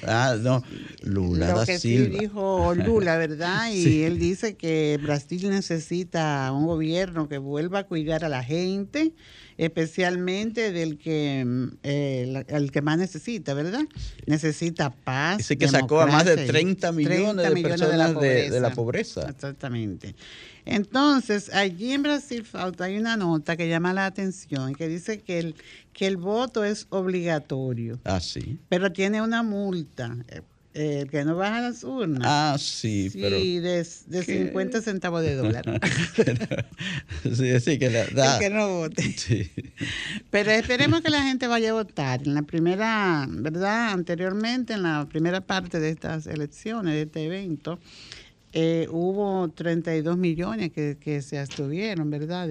ah, 0.07 0.37
no, 0.41 0.63
Lula 1.03 1.55
Lo 1.55 1.65
que 1.65 1.79
Sí 1.79 1.97
dijo 2.07 2.75
Lula, 2.75 3.17
¿verdad? 3.17 3.71
Y 3.73 4.03
él 4.03 4.19
dice 4.19 4.55
que 4.55 4.99
Brasil 5.03 5.49
necesita 5.51 6.53
un 6.53 6.67
gobierno 6.67 7.29
que 7.29 7.39
vuelva 7.39 7.81
a 7.81 7.85
cuidar 7.85 8.25
a 8.25 8.29
la 8.29 8.45
gente, 8.45 9.13
especialmente 9.57 10.73
del 10.73 10.99
que 10.99 11.47
eh, 11.83 12.45
el, 12.49 12.71
que 12.71 12.83
más 12.83 12.99
necesita, 12.99 13.55
¿verdad? 13.55 13.83
Necesita 14.27 14.91
paz. 14.91 15.39
Dice 15.39 15.57
que 15.57 15.69
sacó 15.69 16.01
a 16.01 16.07
más 16.07 16.25
de 16.25 16.37
30 16.37 16.93
millones, 16.93 17.55
de 17.55 17.63
personas 17.63 18.21
de 18.21 18.61
la 18.61 18.71
pobreza. 18.71 19.29
Exactamente. 19.29 20.15
Entonces, 20.65 21.53
allí 21.53 21.93
en 21.93 22.03
Brasil 22.05 22.47
hay 22.79 22.97
una 22.97 23.17
nota 23.17 23.57
que 23.57 23.69
llama 23.69 23.93
la 23.93 24.07
atención 24.07 24.75
que 24.75 24.87
dice 24.87 25.21
que 25.21 25.41
el, 25.41 25.55
que 25.93 26.07
el 26.07 26.17
voto 26.17 26.65
es 26.65 26.87
obligatorio. 26.91 28.01
Ah, 28.05 28.21
sí. 28.21 28.59
Pero 28.69 28.93
tiene 28.93 29.23
una 29.23 29.43
multa. 29.43 30.17
Eh, 30.29 30.43
eh, 30.75 31.07
que 31.11 31.23
no 31.25 31.37
baja 31.37 31.61
las 31.61 31.85
urnas. 31.85 32.23
Ah, 32.25 32.57
sí, 32.59 33.11
pero. 33.13 33.39
Sí, 33.39 33.59
de, 33.59 33.87
de 34.07 34.23
50 34.23 34.81
centavos 34.81 35.21
de 35.21 35.35
dólar. 35.35 35.65
sí, 37.25 37.61
sí, 37.61 37.79
que 37.79 37.91
da. 37.91 38.39
que 38.39 38.49
no 38.49 38.69
vote. 38.69 39.03
Sí. 39.19 39.51
Pero 40.31 40.51
esperemos 40.51 41.03
que 41.03 41.11
la 41.11 41.23
gente 41.25 41.47
vaya 41.47 41.71
a 41.71 41.73
votar. 41.75 42.23
En 42.25 42.35
la 42.35 42.43
primera, 42.43 43.27
¿verdad? 43.29 43.91
Anteriormente, 43.91 44.73
en 44.73 44.85
la 44.85 45.07
primera 45.11 45.43
parte 45.43 45.79
de 45.79 45.91
estas 45.91 46.27
elecciones, 46.27 46.95
de 46.95 47.03
este 47.03 47.27
evento, 47.27 47.79
eh, 48.55 48.87
hubo 48.91 49.49
32 49.49 50.19
millones 50.19 50.73
que, 50.73 50.99
que 51.01 51.23
se 51.23 51.39
abstuvieron, 51.39 52.11
¿verdad? 52.11 52.49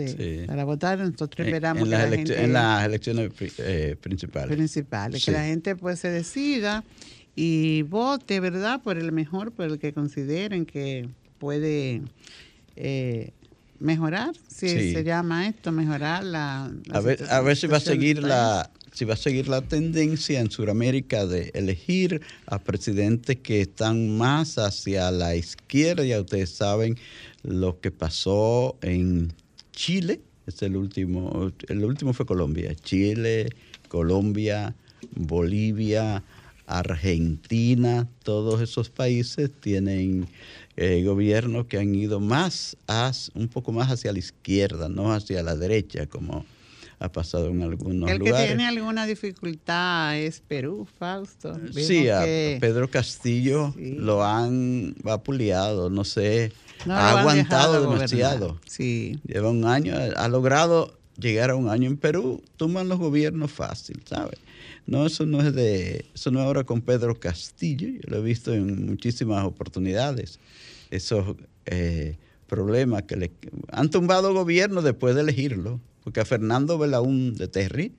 Para 0.48 0.66
votar. 0.66 0.98
Nosotros 0.98 1.46
esperamos 1.46 1.84
en, 1.84 1.90
que 1.90 1.92
la 1.92 2.08
gente, 2.08 2.44
en 2.44 2.54
las 2.54 2.86
elecciones 2.86 3.32
eh, 3.60 3.96
principales. 4.02 4.56
Principales, 4.56 5.24
que 5.24 5.32
la 5.32 5.44
gente 5.44 5.76
pues 5.76 6.00
se 6.00 6.10
decida 6.10 6.84
y 7.36 7.84
vote, 7.84 8.40
¿verdad? 8.40 8.82
Por 8.82 8.98
el 8.98 9.12
mejor, 9.12 9.52
por 9.52 9.66
el 9.66 9.78
que 9.78 9.94
consideren 9.94 10.66
que 10.66 11.08
puede 11.38 12.02
eh, 12.76 13.32
mejorar, 13.80 14.34
si 14.48 14.94
se 14.94 15.04
llama 15.04 15.48
esto, 15.48 15.72
mejorar 15.72 16.24
la... 16.24 16.72
a, 16.92 17.00
ver, 17.00 17.24
a 17.30 17.42
ver 17.42 17.58
si 17.58 17.68
va 17.68 17.78
a 17.78 17.80
seguir 17.80 18.24
la 18.24 18.72
si 18.92 19.06
va 19.06 19.14
a 19.14 19.18
seguir 19.18 19.48
la 19.48 19.62
tendencia 19.62 20.40
en 20.40 20.52
Sudamérica 20.52 21.26
de 21.26 21.52
elegir 21.54 22.22
a 22.46 22.60
presidentes 22.60 23.38
que 23.38 23.62
están 23.62 24.18
más 24.18 24.58
hacia 24.58 25.12
la 25.12 25.36
izquierda. 25.36 26.04
Ya 26.04 26.20
ustedes 26.20 26.50
saben 26.50 26.98
lo 27.44 27.80
que 27.80 27.92
pasó 27.92 28.78
en 28.82 29.34
Chile, 29.72 30.22
es 30.46 30.62
el 30.62 30.76
último, 30.76 31.52
el 31.68 31.86
último 31.86 32.14
fue 32.14 32.26
Colombia, 32.26 32.76
Chile, 32.76 33.50
Colombia, 33.88 34.76
Bolivia, 35.16 36.24
Argentina, 36.68 38.08
todos 38.24 38.62
esos 38.62 38.90
países 38.90 39.52
tienen 39.60 40.28
eh, 40.78 41.04
gobiernos 41.04 41.66
que 41.66 41.78
han 41.78 41.94
ido 41.96 42.20
más, 42.20 42.78
un 43.34 43.48
poco 43.48 43.72
más 43.72 43.92
hacia 43.92 44.14
la 44.14 44.20
izquierda, 44.20 44.88
no 44.88 45.14
hacia 45.14 45.44
la 45.44 45.56
derecha, 45.56 46.08
como 46.08 46.46
ha 47.02 47.12
pasado 47.12 47.48
en 47.48 47.64
algunos 47.64 48.12
lugares. 48.12 48.22
El 48.22 48.24
que 48.24 48.48
tiene 48.48 48.68
alguna 48.68 49.08
dificultad 49.08 50.18
es 50.18 50.40
Perú, 50.40 50.88
Fausto. 51.00 51.60
sí, 51.74 52.08
a 52.10 52.22
Pedro 52.22 52.90
Castillo 52.90 53.74
lo 53.78 54.24
han 54.24 54.96
vapuleado, 55.04 55.90
no 55.90 56.04
sé, 56.04 56.54
ha 56.88 57.20
aguantado 57.20 57.82
demasiado. 57.82 58.60
Sí. 58.68 59.20
Lleva 59.26 59.50
un 59.50 59.66
año, 59.66 59.96
ha 60.16 60.28
logrado 60.28 60.98
llegar 61.18 61.50
a 61.50 61.56
un 61.56 61.70
año 61.70 61.90
en 61.90 61.98
Perú, 61.98 62.44
toman 62.56 62.88
los 62.88 63.00
gobiernos 63.00 63.52
fácil, 63.52 64.02
¿sabes? 64.06 64.40
No, 64.86 65.08
eso 65.08 65.26
no 65.26 65.42
es 65.42 65.54
de, 65.56 66.06
eso 66.14 66.30
no 66.30 66.40
es 66.40 66.46
ahora 66.46 66.64
con 66.64 66.82
Pedro 66.82 67.20
Castillo, 67.20 67.88
yo 67.88 68.02
lo 68.08 68.18
he 68.18 68.22
visto 68.22 68.54
en 68.54 68.86
muchísimas 68.86 69.44
oportunidades, 69.44 70.40
esos 70.92 71.36
eh, 71.66 72.18
problemas 72.48 73.04
que 73.04 73.16
le 73.16 73.32
han 73.72 73.90
tumbado 73.90 74.34
gobierno 74.34 74.82
después 74.82 75.16
de 75.16 75.22
elegirlo, 75.22 75.80
porque 76.04 76.20
a 76.20 76.26
Fernando 76.26 76.78
Belaún 76.78 77.36
de 77.36 77.48
Terry 77.48 77.94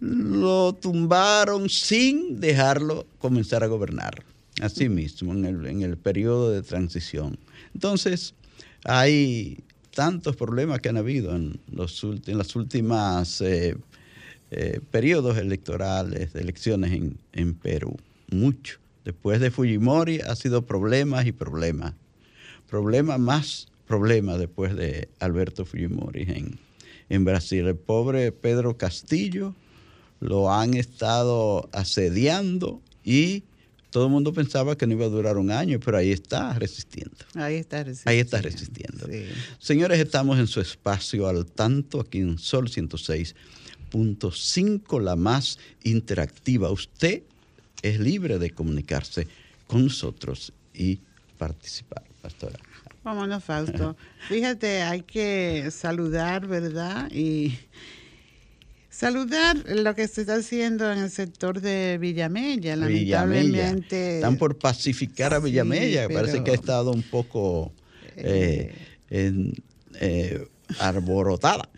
lo 0.00 0.74
tumbaron 0.74 1.68
sin 1.68 2.40
dejarlo 2.40 3.06
comenzar 3.18 3.64
a 3.64 3.66
gobernar, 3.66 4.24
así 4.60 4.88
mismo, 4.88 5.32
en 5.32 5.44
el, 5.44 5.66
en 5.66 5.82
el 5.82 5.96
periodo 5.96 6.50
de 6.50 6.62
transición. 6.62 7.38
Entonces, 7.74 8.34
hay 8.84 9.58
tantos 9.90 10.36
problemas 10.36 10.80
que 10.80 10.90
han 10.90 10.98
habido 10.98 11.34
en, 11.34 11.58
los, 11.72 12.04
en 12.04 12.36
las 12.38 12.54
últimas 12.56 13.40
eh, 13.40 13.76
eh, 14.50 14.80
periodos 14.90 15.38
electorales, 15.38 16.34
elecciones 16.34 16.92
en, 16.92 17.18
en, 17.32 17.54
Perú. 17.54 17.96
Mucho. 18.30 18.78
Después 19.04 19.40
de 19.40 19.50
Fujimori 19.50 20.20
ha 20.20 20.36
sido 20.36 20.66
problemas 20.66 21.26
y 21.26 21.32
problemas. 21.32 21.94
Problemas 22.68 23.18
más 23.18 23.68
problemas 23.86 24.38
después 24.38 24.74
de 24.76 25.08
Alberto 25.20 25.64
Fujimori 25.64 26.22
en, 26.22 26.58
en 27.08 27.24
Brasil. 27.24 27.66
El 27.66 27.76
pobre 27.76 28.32
Pedro 28.32 28.76
Castillo 28.76 29.54
lo 30.20 30.52
han 30.52 30.74
estado 30.74 31.70
asediando 31.72 32.82
y 33.04 33.44
todo 33.90 34.06
el 34.06 34.10
mundo 34.10 34.32
pensaba 34.32 34.76
que 34.76 34.84
no 34.86 34.92
iba 34.92 35.06
a 35.06 35.08
durar 35.08 35.38
un 35.38 35.50
año, 35.50 35.80
pero 35.82 35.96
ahí 35.96 36.12
está 36.12 36.52
resistiendo. 36.54 37.16
Ahí 37.34 37.54
está 37.54 37.82
resistiendo. 37.82 38.10
Ahí 38.10 38.18
está 38.18 38.42
resistiendo. 38.42 39.08
Señores, 39.58 39.98
estamos 40.00 40.38
en 40.38 40.46
su 40.46 40.60
espacio 40.60 41.26
al 41.28 41.46
tanto 41.46 42.00
aquí 42.00 42.18
en 42.18 42.36
Sol 42.38 42.68
106.5, 42.68 45.00
la 45.00 45.16
más 45.16 45.58
interactiva. 45.82 46.70
Usted 46.70 47.22
es 47.80 47.98
libre 47.98 48.38
de 48.38 48.50
comunicarse 48.50 49.26
con 49.66 49.84
nosotros 49.84 50.52
y 50.74 51.00
participar, 51.38 52.04
pastora. 52.20 52.58
Vámonos, 53.06 53.44
Fausto. 53.44 53.96
Fíjate, 54.28 54.82
hay 54.82 55.02
que 55.02 55.70
saludar, 55.70 56.48
¿verdad? 56.48 57.08
Y 57.12 57.56
saludar 58.90 59.56
lo 59.64 59.94
que 59.94 60.08
se 60.08 60.22
está 60.22 60.34
haciendo 60.34 60.90
en 60.90 60.98
el 60.98 61.10
sector 61.12 61.60
de 61.60 61.98
Villamella. 61.98 62.74
Lamentablemente. 62.74 64.16
Están 64.16 64.36
por 64.36 64.58
pacificar 64.58 65.34
a 65.34 65.38
Villamella. 65.38 66.08
Parece 66.08 66.42
que 66.42 66.50
ha 66.50 66.54
estado 66.54 66.90
un 66.90 67.02
poco 67.02 67.72
eh, 68.16 68.74
eh, 69.10 70.48
arborotada. 70.78 71.68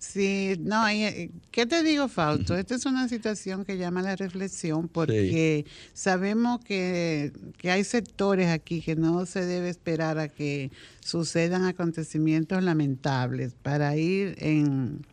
Sí, 0.00 0.56
no, 0.60 0.86
eh, 0.88 1.30
¿qué 1.50 1.64
te 1.64 1.82
digo, 1.82 2.08
Fausto? 2.08 2.56
Esta 2.56 2.74
es 2.74 2.84
una 2.84 3.08
situación 3.08 3.64
que 3.64 3.78
llama 3.78 4.00
a 4.00 4.02
la 4.02 4.16
reflexión 4.16 4.88
porque 4.88 5.64
sabemos 5.94 6.60
que, 6.62 7.32
que, 7.56 7.70
hay 7.70 7.84
sectores 7.84 8.48
aquí 8.48 8.82
que 8.82 8.94
no 8.94 9.24
se 9.26 9.46
debe 9.46 9.70
esperar 9.70 10.18
a 10.18 10.28
que 10.28 10.70
sucedan 11.00 11.64
acontecimientos 11.64 12.62
lamentables 12.62 13.54
para 13.62 13.96
ir 13.96 14.36
en 14.38 15.04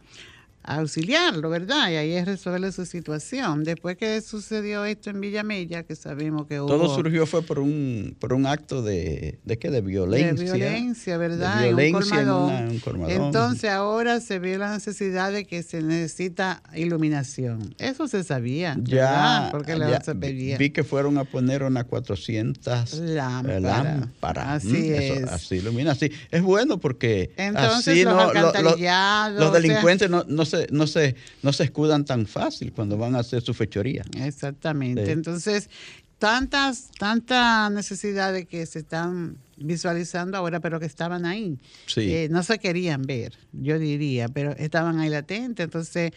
auxiliarlo, 0.64 1.50
¿verdad? 1.50 1.90
Y 1.90 1.96
ahí 1.96 2.24
resuelve 2.24 2.72
su 2.72 2.86
situación. 2.86 3.64
Después 3.64 3.98
que 3.98 4.22
sucedió 4.22 4.86
esto 4.86 5.10
en 5.10 5.22
Villamella, 5.22 5.84
que 5.84 5.96
sabemos 5.96 6.48
que 6.48 6.60
hubo... 6.60 6.68
Todo 6.68 6.94
surgió 6.94 7.26
fue 7.26 7.42
por 7.42 7.60
un, 7.60 8.16
por 8.20 8.34
un 8.34 8.46
acto 8.46 8.82
de, 8.82 9.40
¿de 9.44 9.58
qué? 9.58 9.72
De 9.72 9.82
violencia. 9.82 10.52
De 10.52 10.58
violencia, 10.58 11.18
¿verdad? 11.18 11.62
De 11.62 11.68
violencia 11.68 12.22
en, 12.22 12.30
un 12.30 12.80
colmadón. 12.80 13.12
Entonces 13.12 13.70
ahora 13.70 14.20
se 14.20 14.40
ve 14.40 14.58
la 14.58 14.74
necesidad 14.74 15.32
de 15.32 15.46
que 15.46 15.64
se 15.64 15.82
necesita 15.82 16.62
iluminación. 16.76 17.74
Eso 17.78 18.08
se 18.08 18.24
sabía, 18.24 18.76
ya, 18.82 19.50
Porque 19.52 19.78
ya, 19.78 20.02
se 20.02 20.14
Vi 20.14 20.70
que 20.72 20.84
fueron 20.84 21.18
a 21.18 21.24
poner 21.24 21.64
unas 21.64 21.86
400 21.86 22.94
lámparas. 23.00 23.62
lámparas. 23.62 24.48
Así 24.66 24.92
es. 24.92 25.24
así 25.24 25.56
ilumina, 25.56 25.92
así. 25.92 26.12
Es 26.32 26.42
bueno 26.42 26.80
porque 26.80 27.32
Entonces, 27.38 27.88
así 27.88 28.04
los, 28.04 28.16
no, 28.16 29.30
los 29.32 29.54
delincuentes 29.54 30.10
no, 30.10 30.24
no 30.28 30.46
se, 30.50 30.68
no, 30.72 30.88
se, 30.88 31.16
no 31.42 31.54
se 31.54 31.64
escudan 31.64 32.04
tan 32.04 32.26
fácil 32.26 32.74
cuando 32.74 32.98
van 32.98 33.16
a 33.16 33.20
hacer 33.20 33.42
su 33.42 33.54
fechoría. 33.54 34.04
Exactamente. 34.18 35.12
Entonces, 35.12 35.70
tantas, 36.18 36.92
tantas 37.00 37.72
necesidades 37.72 38.46
que 38.46 38.66
se 38.66 38.80
están 38.80 39.38
visualizando 39.58 40.38
ahora, 40.38 40.60
pero 40.60 40.80
que 40.80 40.86
estaban 40.86 41.26
ahí. 41.26 41.58
Eh, 41.96 42.28
no 42.30 42.44
se 42.44 42.60
querían 42.60 43.04
ver, 43.04 43.38
yo 43.54 43.80
diría, 43.80 44.28
pero 44.28 44.52
estaban 44.52 45.00
ahí 45.00 45.10
latentes. 45.10 45.64
Entonces, 45.64 46.12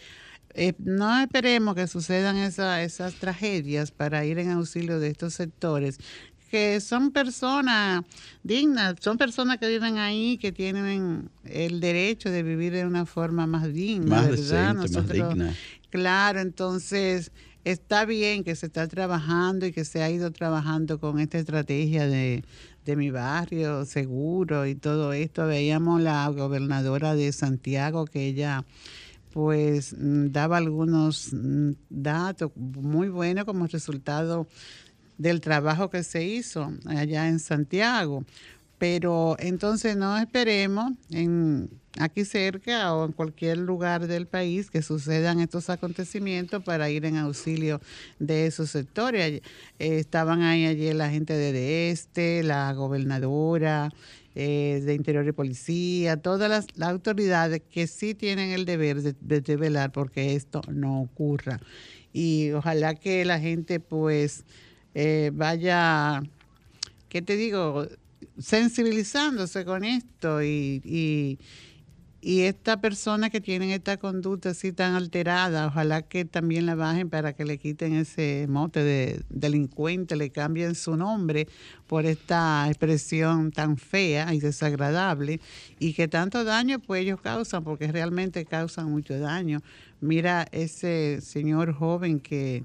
eh, 0.55 0.73
no 0.77 1.19
esperemos 1.19 1.73
que 1.75 1.87
sucedan 1.87 2.37
esas 2.37 3.15
tragedias 3.15 3.91
para 3.91 4.23
ir 4.25 4.37
en 4.37 4.51
auxilio 4.51 4.99
de 4.99 5.07
estos 5.07 5.33
sectores 5.33 5.97
que 6.53 6.79
son 6.81 7.09
personas 7.09 8.03
dignas, 8.43 8.97
son 8.99 9.17
personas 9.17 9.57
que 9.57 9.67
viven 9.67 9.97
ahí, 9.97 10.37
que 10.37 10.51
tienen 10.51 11.31
el 11.45 11.79
derecho 11.79 12.29
de 12.29 12.43
vivir 12.43 12.73
de 12.73 12.85
una 12.85 13.07
forma 13.07 13.47
más 13.47 13.73
digna, 13.73 14.17
más 14.17 14.29
¿verdad? 14.29 14.75
más 14.75 15.09
digna. 15.09 15.55
Claro, 15.89 16.41
entonces 16.41 17.31
está 17.63 18.05
bien 18.05 18.43
que 18.43 18.55
se 18.55 18.67
está 18.67 18.87
trabajando 18.87 19.65
y 19.65 19.71
que 19.71 19.83
se 19.83 20.03
ha 20.03 20.11
ido 20.11 20.29
trabajando 20.29 20.99
con 20.99 21.19
esta 21.19 21.39
estrategia 21.39 22.05
de, 22.05 22.43
de 22.85 22.95
mi 22.97 23.09
barrio 23.09 23.83
seguro 23.85 24.67
y 24.67 24.75
todo 24.75 25.11
esto. 25.11 25.47
Veíamos 25.47 26.01
la 26.01 26.27
gobernadora 26.27 27.15
de 27.15 27.31
Santiago 27.31 28.05
que 28.05 28.27
ella 28.27 28.63
pues 29.31 29.95
mm, 29.97 30.27
daba 30.27 30.57
algunos 30.57 31.29
mm, 31.33 31.71
datos 31.89 32.51
muy 32.55 33.09
buenos 33.09 33.45
como 33.45 33.65
resultado 33.65 34.47
del 35.17 35.41
trabajo 35.41 35.89
que 35.89 36.03
se 36.03 36.23
hizo 36.23 36.71
allá 36.85 37.27
en 37.27 37.39
Santiago. 37.39 38.23
Pero 38.77 39.35
entonces 39.39 39.95
no 39.95 40.17
esperemos 40.17 40.91
en 41.09 41.69
aquí 41.99 42.25
cerca 42.25 42.93
o 42.93 43.05
en 43.05 43.11
cualquier 43.11 43.57
lugar 43.57 44.07
del 44.07 44.25
país 44.25 44.69
que 44.69 44.81
sucedan 44.81 45.39
estos 45.39 45.69
acontecimientos 45.69 46.63
para 46.63 46.89
ir 46.89 47.05
en 47.05 47.17
auxilio 47.17 47.81
de 48.19 48.47
esos 48.47 48.71
sectores. 48.71 49.41
Eh, 49.79 49.99
estaban 49.99 50.41
ahí 50.41 50.65
ayer 50.65 50.95
la 50.95 51.09
gente 51.09 51.33
de 51.33 51.91
este, 51.91 52.43
la 52.43 52.73
gobernadora, 52.73 53.91
eh, 54.35 54.81
de 54.83 54.95
Interior 54.95 55.27
y 55.27 55.31
Policía, 55.31 56.17
todas 56.17 56.49
las, 56.49 56.65
autoridades 56.81 57.61
que 57.69 57.85
sí 57.85 58.15
tienen 58.15 58.49
el 58.49 58.65
deber 58.65 59.01
de, 59.01 59.41
de 59.41 59.55
velar 59.55 59.91
porque 59.91 60.35
esto 60.35 60.61
no 60.67 61.01
ocurra. 61.01 61.59
Y 62.11 62.51
ojalá 62.51 62.95
que 62.95 63.25
la 63.25 63.39
gente 63.39 63.79
pues 63.79 64.43
eh, 64.93 65.31
vaya, 65.33 66.21
¿qué 67.09 67.21
te 67.21 67.35
digo? 67.35 67.87
Sensibilizándose 68.39 69.65
con 69.65 69.83
esto 69.83 70.41
y, 70.41 70.81
y, 70.83 71.39
y 72.21 72.43
esta 72.43 72.79
persona 72.79 73.29
que 73.29 73.41
tiene 73.41 73.75
esta 73.75 73.97
conducta 73.97 74.51
así 74.51 74.71
tan 74.71 74.95
alterada, 74.95 75.67
ojalá 75.67 76.03
que 76.03 76.23
también 76.23 76.65
la 76.65 76.73
bajen 76.73 77.09
para 77.09 77.33
que 77.33 77.43
le 77.43 77.57
quiten 77.57 77.93
ese 77.95 78.45
mote 78.47 78.81
de 78.81 79.21
delincuente, 79.29 80.15
le 80.15 80.29
cambien 80.29 80.73
su 80.73 80.95
nombre 80.95 81.49
por 81.85 82.05
esta 82.05 82.65
expresión 82.69 83.51
tan 83.51 83.75
fea 83.75 84.33
y 84.33 84.39
desagradable 84.39 85.41
y 85.79 85.93
que 85.93 86.07
tanto 86.07 86.45
daño 86.45 86.79
pues 86.79 87.01
ellos 87.01 87.19
causan, 87.19 87.65
porque 87.65 87.91
realmente 87.91 88.45
causan 88.45 88.89
mucho 88.89 89.19
daño. 89.19 89.61
Mira 89.99 90.47
ese 90.53 91.19
señor 91.19 91.73
joven 91.73 92.21
que 92.21 92.63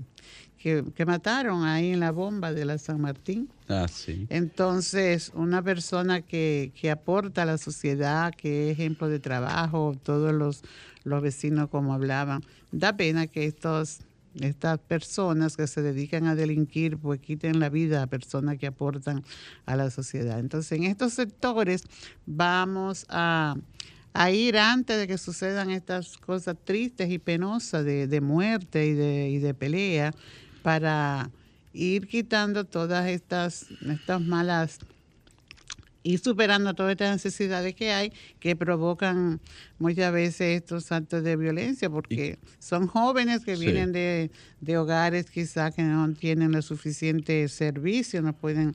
que, 0.59 1.05
mataron 1.07 1.65
ahí 1.65 1.93
en 1.93 2.01
la 2.01 2.11
bomba 2.11 2.53
de 2.53 2.65
la 2.65 2.79
San 2.79 3.01
Martín. 3.01 3.49
Ah, 3.69 3.87
sí. 3.89 4.27
Entonces, 4.29 5.33
una 5.35 5.63
persona 5.63 6.21
que, 6.21 6.73
que 6.79 6.91
aporta 6.91 7.43
a 7.43 7.47
la 7.47 7.59
sociedad, 7.59 8.35
que 8.35 8.71
es 8.71 8.79
ejemplo 8.79 9.09
de 9.09 9.21
trabajo, 9.21 9.97
todos 10.03 10.35
los, 10.35 10.63
los 11.05 11.23
vecinos 11.23 11.69
como 11.71 11.95
hablaban, 11.95 12.43
da 12.73 12.97
pena 12.97 13.27
que 13.27 13.47
estos 13.47 14.01
estas 14.41 14.79
personas 14.79 15.57
que 15.57 15.67
se 15.67 15.83
dedican 15.83 16.27
a 16.27 16.35
delinquir 16.35 16.97
pues 16.99 17.21
quiten 17.21 17.61
la 17.61 17.69
vida 17.69 18.03
a 18.03 18.07
personas 18.07 18.59
que 18.59 18.67
aportan 18.67 19.25
a 19.67 19.77
la 19.77 19.91
sociedad. 19.91 20.39
Entonces, 20.39 20.73
en 20.73 20.85
estos 20.85 21.15
sectores 21.15 21.85
vamos 22.27 23.07
a, 23.09 23.57
ir 24.33 24.59
antes 24.59 24.99
de 24.99 25.07
que 25.07 25.17
sucedan 25.17 25.71
estas 25.71 26.17
cosas 26.17 26.57
tristes 26.65 27.11
y 27.11 27.19
penosas 27.19 27.85
de, 27.85 28.21
muerte 28.21 28.87
y 28.87 28.93
de, 28.93 29.31
y 29.31 29.39
de 29.39 29.55
pelea 29.55 30.13
para 30.63 31.31
ir 31.73 32.09
quitando 32.09 32.65
todas 32.65 33.09
estas, 33.09 33.67
estas 33.83 34.21
malas 34.21 34.79
y 36.03 36.19
superando 36.19 36.75
todas 36.75 36.93
estas 36.93 37.13
necesidades 37.13 37.75
que 37.75 37.93
hay 37.93 38.13
que 38.41 38.57
provocan 38.57 39.41
muchas 39.79 40.13
veces 40.13 40.63
estos 40.63 40.91
actos 40.93 41.23
de 41.23 41.37
violencia, 41.37 41.91
porque 41.91 42.39
son 42.59 42.87
jóvenes 42.87 43.45
que 43.45 43.57
vienen 43.57 43.93
de, 43.93 44.31
hogares 44.79 45.31
quizás 45.31 45.75
que 45.75 45.83
no 45.83 46.11
tienen 46.15 46.55
el 46.55 46.63
suficiente 46.63 47.47
servicio, 47.49 48.23
no 48.23 48.33
pueden 48.33 48.75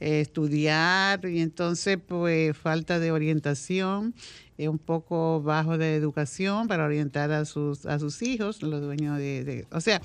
eh, 0.00 0.20
estudiar 0.20 1.24
y 1.26 1.40
entonces 1.40 1.98
pues 2.04 2.56
falta 2.56 2.98
de 2.98 3.12
orientación 3.12 4.12
un 4.58 4.78
poco 4.78 5.42
bajo 5.42 5.78
de 5.78 5.96
educación 5.96 6.68
para 6.68 6.84
orientar 6.84 7.32
a 7.32 7.44
sus 7.44 7.86
a 7.86 7.98
sus 7.98 8.22
hijos 8.22 8.62
los 8.62 8.80
dueños 8.80 9.18
de, 9.18 9.66
o 9.72 9.80
sea 9.80 10.00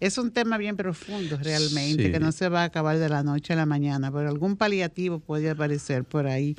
es 0.00 0.18
un 0.18 0.32
tema 0.32 0.58
bien 0.58 0.76
profundo 0.76 1.38
realmente 1.40 2.10
que 2.10 2.18
no 2.18 2.32
se 2.32 2.48
va 2.48 2.62
a 2.62 2.64
acabar 2.64 2.98
de 2.98 3.08
la 3.08 3.22
noche 3.22 3.52
a 3.52 3.56
la 3.56 3.66
mañana 3.66 4.10
pero 4.10 4.28
algún 4.28 4.56
paliativo 4.56 5.20
puede 5.20 5.50
aparecer 5.50 6.04
por 6.04 6.26
ahí 6.26 6.56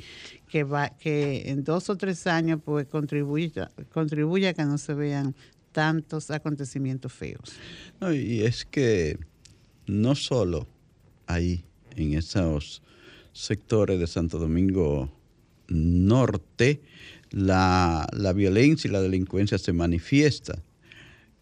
que 0.48 0.64
va 0.64 0.90
que 0.90 1.50
en 1.50 1.64
dos 1.64 1.90
o 1.90 1.96
tres 1.96 2.26
años 2.26 2.60
pues 2.64 2.86
contribuya 2.86 3.70
contribuya 3.92 4.50
a 4.50 4.54
que 4.54 4.64
no 4.64 4.78
se 4.78 4.94
vean 4.94 5.34
tantos 5.74 6.30
acontecimientos 6.30 7.12
feos. 7.12 7.52
Y 8.00 8.42
es 8.42 8.64
que 8.64 9.18
no 9.86 10.14
solo 10.14 10.68
ahí 11.26 11.64
en 11.96 12.14
esos 12.14 12.80
sectores 13.32 13.98
de 13.98 14.06
Santo 14.06 14.38
Domingo 14.38 15.10
Norte 15.66 16.80
la, 17.34 18.32
violencia 18.34 18.88
y 18.88 18.92
la 18.92 19.00
delincuencia 19.00 19.58
se 19.58 19.72
manifiesta. 19.72 20.62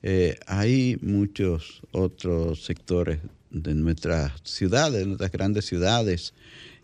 Eh, 0.03 0.39
hay 0.47 0.97
muchos 1.03 1.83
otros 1.93 2.65
sectores 2.65 3.21
de 3.51 3.75
nuestras 3.75 4.33
ciudades, 4.43 5.01
de 5.01 5.07
nuestras 5.07 5.31
grandes 5.31 5.67
ciudades, 5.67 6.33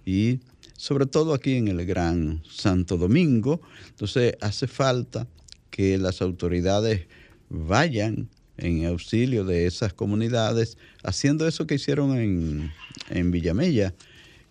y 0.04 0.40
sobre 0.76 1.06
todo 1.06 1.34
aquí 1.34 1.54
en 1.54 1.68
el 1.68 1.84
Gran 1.86 2.42
Santo 2.48 2.98
Domingo. 2.98 3.60
Entonces 3.88 4.34
hace 4.40 4.66
falta 4.66 5.26
que 5.70 5.96
las 5.96 6.20
autoridades 6.20 7.06
vayan 7.48 8.28
en 8.58 8.84
auxilio 8.86 9.44
de 9.44 9.66
esas 9.66 9.94
comunidades, 9.94 10.76
haciendo 11.02 11.48
eso 11.48 11.66
que 11.66 11.76
hicieron 11.76 12.16
en, 12.18 12.72
en 13.08 13.30
Villamella, 13.30 13.94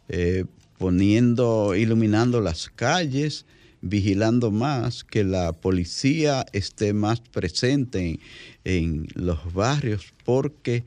eh, 0.09 0.45
poniendo, 0.77 1.75
iluminando 1.75 2.41
las 2.41 2.69
calles, 2.69 3.45
vigilando 3.81 4.51
más, 4.51 5.03
que 5.03 5.23
la 5.23 5.53
policía 5.53 6.45
esté 6.53 6.93
más 6.93 7.19
presente 7.19 8.19
en, 8.63 9.07
los 9.13 9.53
barrios, 9.53 10.13
porque 10.25 10.83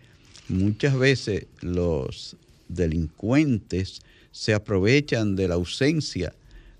muchas 0.49 0.99
veces 0.99 1.47
los 1.61 2.37
delincuentes 2.69 4.01
se 4.33 4.55
aprovechan 4.55 5.37
de 5.37 5.49
la 5.49 5.55
ausencia 5.55 6.35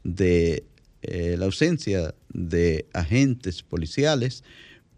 de 0.05 0.65
eh, 1.03 1.37
la 1.39 1.47
ausencia 1.47 2.15
de 2.33 2.87
agentes 2.93 3.63
policiales 3.63 4.45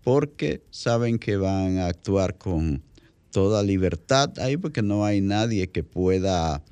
porque 0.03 0.63
saben 0.71 1.19
que 1.19 1.37
van 1.37 1.79
a 1.79 1.87
actuar 1.87 2.37
con 2.37 2.83
toda 3.31 3.63
libertad 3.63 4.31
ahí 4.39 4.57
porque 4.57 4.83
no 4.83 5.05
hay 5.05 5.21
nadie 5.21 5.71
que 5.71 5.83
pueda 5.85 6.63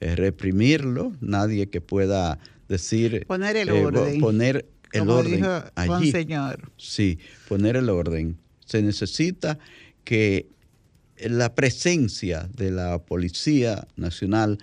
eh, 0.00 0.16
reprimirlo, 0.16 1.12
nadie 1.20 1.68
que 1.68 1.80
pueda 1.80 2.38
decir... 2.68 3.24
Poner 3.26 3.56
el 3.56 3.68
eh, 3.68 3.84
orden. 3.84 4.20
poner 4.20 4.66
el 4.92 5.10
orden 5.10 5.44
allí. 5.74 6.10
Señor. 6.10 6.72
Sí, 6.76 7.18
poner 7.48 7.76
el 7.76 7.90
orden. 7.90 8.38
Se 8.64 8.82
necesita 8.82 9.58
que 10.04 10.48
la 11.18 11.54
presencia 11.54 12.48
de 12.56 12.70
la 12.70 12.98
Policía 12.98 13.86
Nacional 13.96 14.58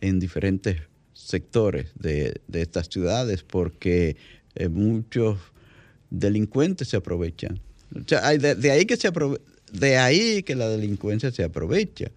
en 0.00 0.20
diferentes 0.20 0.76
sectores 1.12 1.88
de, 1.94 2.40
estas 2.52 2.88
ciudades, 2.88 3.42
porque 3.42 4.16
eh, 4.54 4.68
muchos 4.68 5.38
delincuentes 6.10 6.88
se 6.88 6.96
aprovechan. 6.96 7.60
de, 7.90 8.70
ahí 8.70 8.84
que 8.84 8.96
se 8.96 9.10
de 9.72 9.98
ahí 9.98 10.42
que 10.42 10.54
la 10.54 10.68
delincuencia 10.68 11.30
se 11.30 11.42
aprovecha 11.42 12.10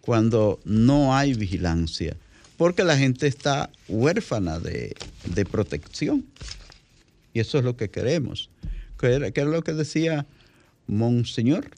cuando 0.00 0.58
no 0.64 1.14
hay 1.14 1.34
vigilancia 1.34 2.16
porque 2.58 2.82
la 2.82 2.98
gente 2.98 3.28
está 3.28 3.70
huérfana 3.88 4.58
de, 4.58 4.94
protección. 5.50 6.26
Y 7.32 7.40
eso 7.40 7.58
es 7.58 7.64
lo 7.64 7.76
que 7.76 7.88
queremos. 7.88 8.50
¿Qué 8.98 9.32
es 9.32 9.46
lo 9.46 9.62
que 9.62 9.72
decía 9.72 10.26
Monseñor? 10.88 11.70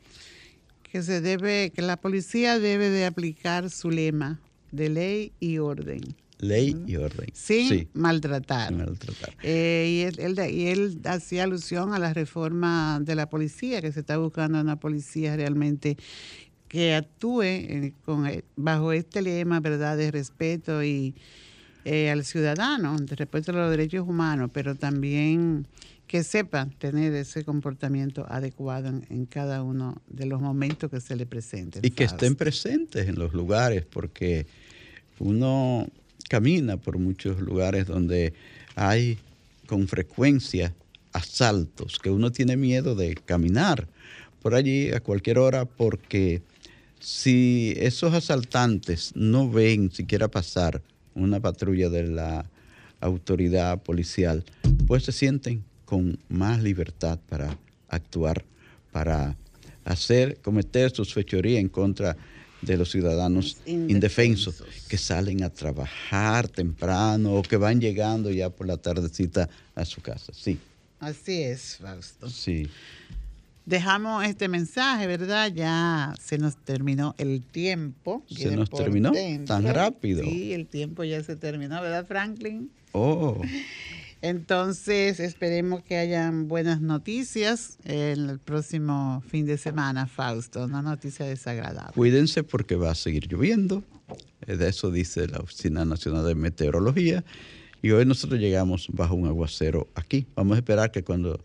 Que 0.90 1.02
se 1.02 1.20
debe, 1.20 1.70
que 1.70 1.82
la 1.82 1.98
policía 1.98 2.58
debe 2.58 2.88
de 2.88 3.04
aplicar 3.04 3.68
su 3.68 3.90
lema 3.90 4.40
de 4.72 4.88
ley 4.88 5.32
y 5.38 5.58
orden. 5.58 6.00
Ley 6.38 6.74
y 6.86 6.96
orden. 6.96 7.28
Sin 7.34 7.86
maltratar. 7.92 8.72
Eh, 9.42 10.08
y, 10.16 10.22
él, 10.22 10.40
y 10.50 10.68
él 10.68 10.98
hacía 11.04 11.44
alusión 11.44 11.92
a 11.92 11.98
la 11.98 12.14
reforma 12.14 13.00
de 13.02 13.14
la 13.14 13.28
policía, 13.28 13.82
que 13.82 13.92
se 13.92 14.00
está 14.00 14.16
buscando 14.16 14.58
una 14.58 14.80
policía 14.80 15.36
realmente 15.36 15.98
que 16.70 16.94
actúe 16.94 17.92
con, 18.04 18.28
eh, 18.28 18.44
bajo 18.54 18.92
este 18.92 19.20
lema, 19.22 19.58
¿verdad?, 19.58 19.96
de 19.96 20.12
respeto 20.12 20.84
y 20.84 21.16
eh, 21.84 22.10
al 22.10 22.24
ciudadano, 22.24 22.96
de 22.96 23.16
respeto 23.16 23.50
a 23.50 23.54
los 23.56 23.70
derechos 23.72 24.06
humanos, 24.06 24.50
pero 24.54 24.76
también 24.76 25.66
que 26.06 26.22
sepan 26.22 26.70
tener 26.70 27.12
ese 27.14 27.44
comportamiento 27.44 28.24
adecuado 28.28 28.88
en, 28.88 29.26
cada 29.26 29.64
uno 29.64 30.00
de 30.06 30.26
los 30.26 30.40
momentos 30.40 30.88
que 30.90 31.00
se 31.00 31.16
le 31.16 31.26
presenten. 31.26 31.84
Y 31.84 31.90
que 31.90 32.04
estén 32.04 32.36
presentes 32.36 33.08
en 33.08 33.18
los 33.18 33.34
lugares, 33.34 33.84
porque 33.84 34.46
uno 35.18 35.88
camina 36.28 36.76
por 36.76 36.98
muchos 36.98 37.40
lugares 37.40 37.86
donde 37.86 38.32
hay 38.76 39.18
con 39.66 39.88
frecuencia 39.88 40.72
asaltos, 41.12 41.98
que 41.98 42.10
uno 42.10 42.30
tiene 42.30 42.56
miedo 42.56 42.94
de 42.94 43.16
caminar 43.16 43.88
por 44.40 44.54
allí 44.54 44.92
a 44.92 45.00
cualquier 45.00 45.38
hora 45.38 45.64
porque 45.64 46.42
si 47.00 47.74
esos 47.78 48.14
asaltantes 48.14 49.12
no 49.14 49.50
ven 49.50 49.90
siquiera 49.90 50.28
pasar 50.28 50.82
una 51.14 51.40
patrulla 51.40 51.88
de 51.88 52.04
la 52.04 52.48
autoridad 53.00 53.82
policial, 53.82 54.44
pues 54.86 55.04
se 55.04 55.12
sienten 55.12 55.64
con 55.84 56.18
más 56.28 56.62
libertad 56.62 57.18
para 57.28 57.58
actuar, 57.88 58.44
para 58.92 59.36
hacer, 59.84 60.38
cometer 60.42 60.90
sus 60.90 61.12
fechorías 61.12 61.60
en 61.60 61.68
contra 61.68 62.16
de 62.60 62.76
los 62.76 62.90
ciudadanos 62.90 63.56
indefensos. 63.64 64.62
que 64.86 64.98
salen 64.98 65.42
a 65.42 65.50
trabajar 65.50 66.46
temprano 66.46 67.34
o 67.34 67.42
que 67.42 67.56
van 67.56 67.80
llegando 67.80 68.30
ya 68.30 68.50
por 68.50 68.66
la 68.66 68.76
tardecita 68.76 69.48
a 69.74 69.84
su 69.86 70.02
casa. 70.02 70.32
Sí. 70.34 70.58
Así 71.00 71.42
es, 71.42 71.78
Fausto. 71.78 72.28
Sí 72.28 72.68
dejamos 73.70 74.24
este 74.24 74.48
mensaje, 74.48 75.06
¿verdad? 75.06 75.50
Ya 75.54 76.12
se 76.20 76.36
nos 76.36 76.56
terminó 76.56 77.14
el 77.18 77.42
tiempo. 77.42 78.22
Se 78.28 78.54
nos 78.54 78.68
terminó 78.68 79.12
tan 79.46 79.64
rápido. 79.64 80.24
Sí, 80.24 80.52
el 80.52 80.66
tiempo 80.66 81.04
ya 81.04 81.22
se 81.22 81.36
terminó, 81.36 81.80
¿verdad, 81.80 82.04
Franklin? 82.04 82.70
Oh. 82.92 83.40
Entonces, 84.22 85.18
esperemos 85.18 85.82
que 85.82 85.96
hayan 85.96 86.46
buenas 86.46 86.82
noticias 86.82 87.78
el 87.84 88.38
próximo 88.40 89.22
fin 89.26 89.46
de 89.46 89.56
semana, 89.56 90.06
Fausto. 90.06 90.64
Una 90.64 90.82
noticia 90.82 91.24
desagradable. 91.24 91.94
Cuídense 91.94 92.42
porque 92.42 92.74
va 92.74 92.90
a 92.90 92.94
seguir 92.94 93.28
lloviendo. 93.32 93.82
Eh, 94.46 94.56
de 94.56 94.68
eso 94.68 94.90
dice 94.90 95.26
la 95.26 95.38
Oficina 95.38 95.86
Nacional 95.86 96.26
de 96.26 96.34
Meteorología. 96.34 97.24
Y 97.82 97.92
hoy 97.92 98.04
nosotros 98.04 98.38
llegamos 98.40 98.88
bajo 98.92 99.14
un 99.14 99.26
aguacero 99.26 99.88
aquí. 99.94 100.26
Vamos 100.34 100.56
a 100.56 100.58
esperar 100.58 100.90
que 100.90 101.02
cuando 101.02 101.42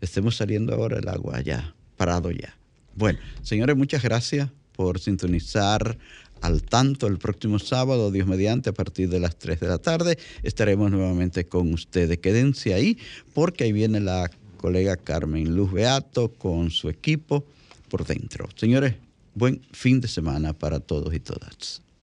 estemos 0.00 0.36
saliendo 0.36 0.74
ahora 0.74 0.98
el 0.98 1.08
agua 1.08 1.40
ya, 1.40 1.74
parado 1.96 2.30
ya. 2.30 2.56
Bueno, 2.94 3.18
señores, 3.42 3.76
muchas 3.76 4.02
gracias 4.02 4.50
por 4.72 4.98
sintonizar 5.00 5.98
al 6.40 6.62
tanto 6.62 7.06
el 7.06 7.18
próximo 7.18 7.58
sábado, 7.58 8.10
Dios 8.10 8.26
mediante, 8.26 8.70
a 8.70 8.72
partir 8.72 9.08
de 9.08 9.20
las 9.20 9.36
3 9.36 9.60
de 9.60 9.68
la 9.68 9.78
tarde. 9.78 10.18
Estaremos 10.42 10.90
nuevamente 10.90 11.46
con 11.46 11.72
ustedes. 11.72 12.18
Quédense 12.18 12.74
ahí 12.74 12.98
porque 13.34 13.64
ahí 13.64 13.72
viene 13.72 14.00
la 14.00 14.30
colega 14.56 14.96
Carmen 14.96 15.54
Luz 15.54 15.72
Beato 15.72 16.32
con 16.32 16.70
su 16.70 16.88
equipo 16.88 17.44
por 17.88 18.04
dentro. 18.04 18.48
Señores, 18.56 18.94
buen 19.34 19.60
fin 19.72 20.00
de 20.00 20.08
semana 20.08 20.52
para 20.52 20.80
todos 20.80 21.14
y 21.14 21.20
todas. 21.20 21.82